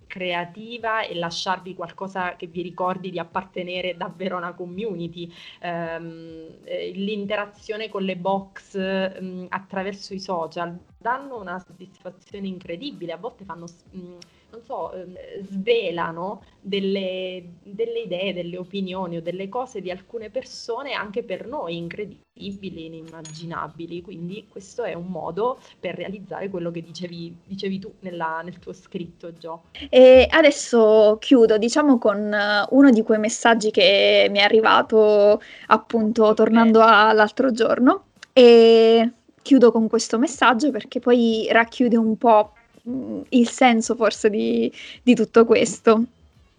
creativa 0.06 1.02
e 1.02 1.14
lasciarvi 1.14 1.74
qualcosa 1.74 2.36
che 2.36 2.46
vi 2.46 2.62
ricordi 2.62 3.10
di 3.10 3.18
appartenere 3.18 3.96
davvero 3.96 4.36
a 4.36 4.38
una 4.38 4.54
community. 4.54 5.32
Um, 5.62 6.46
l'interazione 6.94 7.88
con 7.88 8.02
le 8.02 8.16
box 8.16 8.74
um, 8.74 9.46
attraverso 9.48 10.14
i 10.14 10.20
social 10.20 10.78
danno 10.98 11.40
una 11.40 11.58
soddisfazione 11.58 12.46
incredibile, 12.46 13.12
a 13.12 13.16
volte 13.16 13.44
fanno... 13.44 13.66
Um, 13.90 14.18
non 14.52 14.62
so, 14.64 14.92
ehm, 14.92 15.14
svelano 15.50 16.42
delle, 16.60 17.54
delle, 17.62 18.00
idee, 18.00 18.34
delle 18.34 18.58
opinioni 18.58 19.16
o 19.16 19.22
delle 19.22 19.48
cose 19.48 19.80
di 19.80 19.90
alcune 19.90 20.28
persone 20.30 20.92
anche 20.92 21.22
per 21.22 21.46
noi 21.46 21.76
incredibili, 21.78 22.84
inimmaginabili. 22.84 24.02
Quindi 24.02 24.46
questo 24.48 24.84
è 24.84 24.92
un 24.92 25.06
modo 25.06 25.58
per 25.80 25.94
realizzare 25.94 26.50
quello 26.50 26.70
che 26.70 26.82
dicevi, 26.82 27.34
dicevi 27.46 27.78
tu 27.78 27.92
nella, 28.00 28.42
nel 28.44 28.58
tuo 28.58 28.74
scritto, 28.74 29.32
Gio. 29.32 29.64
E 29.88 30.26
adesso 30.30 31.16
chiudo, 31.18 31.56
diciamo, 31.56 31.98
con 31.98 32.32
eh, 32.32 32.66
uno 32.70 32.90
di 32.90 33.02
quei 33.02 33.18
messaggi 33.18 33.70
che 33.70 34.28
mi 34.30 34.38
è 34.38 34.42
arrivato 34.42 35.40
appunto 35.68 36.34
tornando 36.34 36.80
all'altro 36.82 37.50
giorno. 37.52 38.04
E 38.34 39.12
chiudo 39.42 39.72
con 39.72 39.88
questo 39.88 40.18
messaggio 40.18 40.70
perché 40.70 41.00
poi 41.00 41.48
racchiude 41.50 41.96
un 41.96 42.16
po' 42.16 42.52
il 42.84 43.48
senso 43.48 43.94
forse 43.94 44.30
di, 44.30 44.72
di 45.02 45.14
tutto 45.14 45.44
questo. 45.44 46.04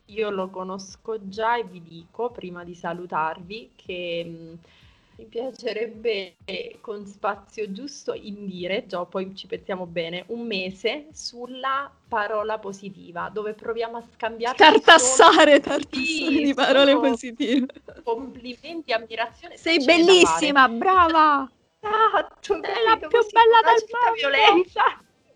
Io 0.07 0.29
lo 0.29 0.49
conosco 0.49 1.17
già 1.27 1.57
e 1.57 1.63
vi 1.63 1.81
dico, 1.81 2.29
prima 2.29 2.63
di 2.63 2.75
salutarvi, 2.75 3.71
che 3.75 4.23
mh, 4.25 4.57
mi 5.15 5.25
piacerebbe 5.25 6.35
con 6.81 7.05
spazio 7.05 7.71
giusto 7.71 8.13
indire, 8.13 8.85
già 8.85 9.05
poi 9.05 9.35
ci 9.35 9.47
pensiamo 9.47 9.85
bene, 9.85 10.25
un 10.27 10.45
mese 10.45 11.07
sulla 11.13 11.91
parola 12.07 12.59
positiva, 12.59 13.29
dove 13.31 13.53
proviamo 13.53 13.97
a 13.97 14.03
scambiare 14.13 14.57
tartassare, 14.57 15.59
tartassare 15.59 15.89
sì, 15.89 16.43
di 16.43 16.53
parole 16.53 16.95
positive. 16.95 17.67
Complimenti, 18.03 18.91
ammirazione. 18.91 19.57
Sei 19.57 19.83
bellissima, 19.83 20.67
brava! 20.67 21.49
Ah, 21.85 22.27
Sei 22.39 22.59
la 22.85 22.97
più 22.97 23.07
bella 23.09 23.59
del 23.65 23.83
mondo! 23.89 24.13
Violenza 24.15 24.83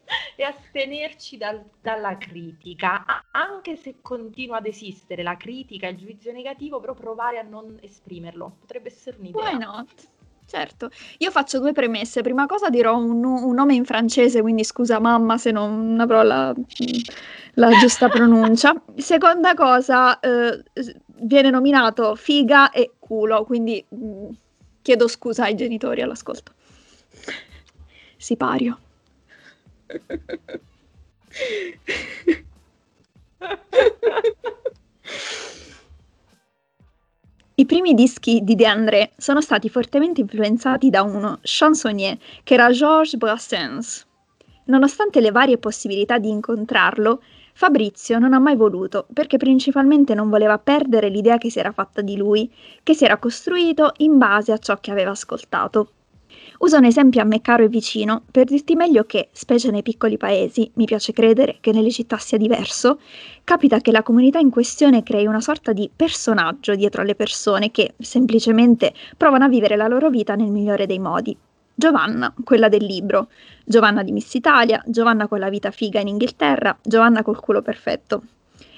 e 0.36 0.44
astenerci 0.44 1.38
dal, 1.38 1.64
dalla 1.82 2.18
critica, 2.18 3.06
anche 3.32 3.76
se 3.76 3.96
continua 4.02 4.58
ad 4.58 4.66
esistere 4.66 5.24
la 5.24 5.38
critica, 5.38 5.88
il 5.88 5.98
giudizio 5.98 6.32
negativo, 6.32 6.80
però 6.80 6.94
provare 6.94 7.40
a 7.40 7.44
non 7.44 7.78
esprimerlo 7.82 8.58
potrebbe 8.60 8.90
essere 8.90 9.18
un'idea. 9.20 9.44
Why 9.44 9.58
not? 9.58 10.10
Certo, 10.48 10.90
io 11.18 11.30
faccio 11.30 11.60
due 11.60 11.74
premesse. 11.74 12.22
Prima 12.22 12.46
cosa 12.46 12.70
dirò 12.70 12.96
un, 12.96 13.22
un 13.26 13.54
nome 13.54 13.76
in 13.76 13.84
francese, 13.84 14.40
quindi 14.40 14.64
scusa 14.64 14.98
mamma 14.98 15.38
se 15.38 15.52
non 15.52 15.98
avrò 16.00 16.24
la, 16.24 16.56
la 17.56 17.70
giusta 17.72 18.08
pronuncia. 18.10 18.82
Seconda 18.96 19.54
cosa, 19.56 20.18
eh, 20.22 20.64
viene 21.18 21.50
nominato 21.50 22.16
figa 22.16 22.72
e 22.72 22.94
culo, 22.98 23.44
quindi 23.44 23.84
mh, 23.90 24.06
mm, 24.06 24.30
chiedo 24.82 25.10
scusa 25.10 25.44
ai 25.44 25.56
genitori 25.56 26.02
all'ascolto. 26.02 26.54
Sipario. 28.16 28.80
I 37.60 37.66
primi 37.66 37.94
dischi 37.96 38.42
di 38.44 38.56
De 38.56 38.66
André 38.68 39.12
sono 39.18 39.42
stati 39.42 39.68
fortemente 39.70 40.22
influenzati 40.22 40.90
da 40.90 41.02
uno 41.02 41.40
chansonnier 41.42 42.18
che 42.44 42.54
era 42.54 42.70
Georges 42.70 43.18
Brassens. 43.18 44.06
Nonostante 44.66 45.22
le 45.22 45.32
varie 45.32 45.58
possibilità 45.58 46.20
di 46.20 46.30
incontrarlo, 46.30 47.22
Fabrizio 47.54 48.20
non 48.20 48.34
ha 48.34 48.40
mai 48.40 48.56
voluto, 48.56 49.08
perché 49.12 49.38
principalmente 49.38 50.14
non 50.14 50.30
voleva 50.30 50.60
perdere 50.60 51.10
l'idea 51.10 51.40
che 51.40 51.50
si 51.50 51.58
era 51.58 51.72
fatta 51.72 52.02
di 52.02 52.16
lui, 52.16 52.54
che 52.84 52.94
si 52.94 53.06
era 53.06 53.18
costruito 53.18 53.94
in 53.98 54.20
base 54.20 54.52
a 54.52 54.60
ciò 54.60 54.78
che 54.80 54.92
aveva 54.92 55.10
ascoltato. 55.10 55.94
Uso 56.60 56.78
un 56.78 56.86
esempio 56.86 57.22
a 57.22 57.24
me 57.24 57.42
caro 57.42 57.64
e 57.64 57.70
vicino 57.70 58.24
per 58.32 58.46
dirti 58.46 58.76
meglio 58.76 59.04
che, 59.04 59.30
specie 59.32 59.70
nei 59.70 59.84
piccoli 59.84 60.18
paesi, 60.18 60.70
mi 60.76 60.86
piace 60.86 61.14
credere 61.14 61.58
che 61.62 61.72
nelle 61.72 61.92
città 61.92 62.18
sia 62.18 62.38
diverso, 62.38 63.00
capita 63.44 63.80
che 63.80 63.92
la 63.92 64.02
comunità 64.04 64.40
in 64.40 64.50
questione 64.50 65.04
crei 65.04 65.28
una 65.28 65.42
sorta 65.42 65.72
di 65.74 65.90
personaggio 65.96 66.76
dietro 66.76 67.02
alle 67.02 67.16
persone 67.16 67.70
che 67.72 67.94
semplicemente 68.00 68.94
provano 69.16 69.46
a 69.46 69.50
vivere 69.50 69.76
la 69.76 69.88
loro 69.88 70.10
vita 70.10 70.36
nel 70.36 70.52
migliore 70.52 70.86
dei 70.86 71.00
modi. 71.00 71.38
Giovanna, 71.76 72.34
quella 72.44 72.70
del 72.70 72.84
libro, 72.84 73.30
Giovanna 73.64 74.02
di 74.02 74.12
Miss 74.12 74.34
Italia, 74.34 74.82
Giovanna 74.88 75.28
con 75.28 75.38
la 75.38 75.50
vita 75.50 75.70
figa 75.70 76.00
in 76.00 76.08
Inghilterra, 76.08 76.76
Giovanna 76.82 77.22
col 77.22 77.40
culo 77.40 77.62
perfetto. 77.62 78.24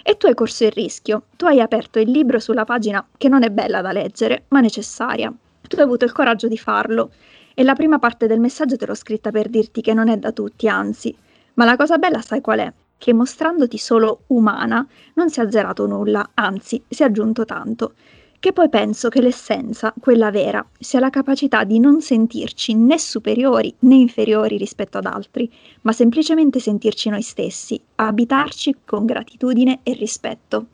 E 0.04 0.18
tu 0.18 0.26
hai 0.26 0.34
corso 0.34 0.66
il 0.66 0.72
rischio, 0.72 1.24
tu 1.38 1.46
hai 1.46 1.62
aperto 1.62 2.00
il 2.00 2.12
libro 2.12 2.40
sulla 2.40 2.66
pagina 2.66 3.08
che 3.18 3.30
non 3.30 3.44
è 3.44 3.50
bella 3.52 3.80
da 3.80 3.94
leggere, 3.94 4.44
ma 4.50 4.60
necessaria. 4.60 5.34
Tu 5.70 5.76
hai 5.76 5.84
avuto 5.84 6.04
il 6.04 6.12
coraggio 6.12 6.48
di 6.48 6.58
farlo 6.58 7.12
e 7.54 7.62
la 7.64 7.76
prima 7.76 8.00
parte 8.00 8.26
del 8.26 8.40
messaggio 8.40 8.76
te 8.76 8.88
l'ho 8.88 8.96
scritta 8.96 9.30
per 9.30 9.50
dirti 9.50 9.82
che 9.82 9.94
non 9.94 10.10
è 10.10 10.18
da 10.18 10.32
tutti, 10.32 10.68
anzi. 10.68 11.16
Ma 11.54 11.64
la 11.64 11.76
cosa 11.76 12.00
bella 12.00 12.22
sai 12.22 12.42
qual 12.42 12.58
è? 12.58 12.74
Che 12.98 13.14
mostrandoti 13.14 13.78
solo 13.78 14.22
umana 14.28 14.86
non 15.14 15.30
si 15.30 15.40
è 15.40 15.44
azzerato 15.44 15.86
nulla, 15.86 16.32
anzi 16.34 16.82
si 16.90 17.04
è 17.04 17.06
aggiunto 17.06 17.46
tanto. 17.46 17.94
Che 18.40 18.52
poi 18.52 18.68
penso 18.68 19.10
che 19.10 19.22
l'essenza, 19.22 19.94
quella 20.00 20.32
vera, 20.32 20.66
sia 20.80 21.00
la 21.00 21.12
capacità 21.12 21.64
di 21.64 21.78
non 21.80 22.02
sentirci 22.02 22.74
né 22.74 22.98
superiori 22.98 23.72
né 23.82 23.94
inferiori 23.94 24.58
rispetto 24.58 24.98
ad 24.98 25.06
altri, 25.06 25.52
ma 25.82 25.92
semplicemente 25.92 26.60
sentirci 26.60 27.10
noi 27.10 27.22
stessi, 27.22 27.80
abitarci 27.96 28.78
con 28.86 29.06
gratitudine 29.06 29.82
e 29.84 29.94
rispetto. 29.94 30.66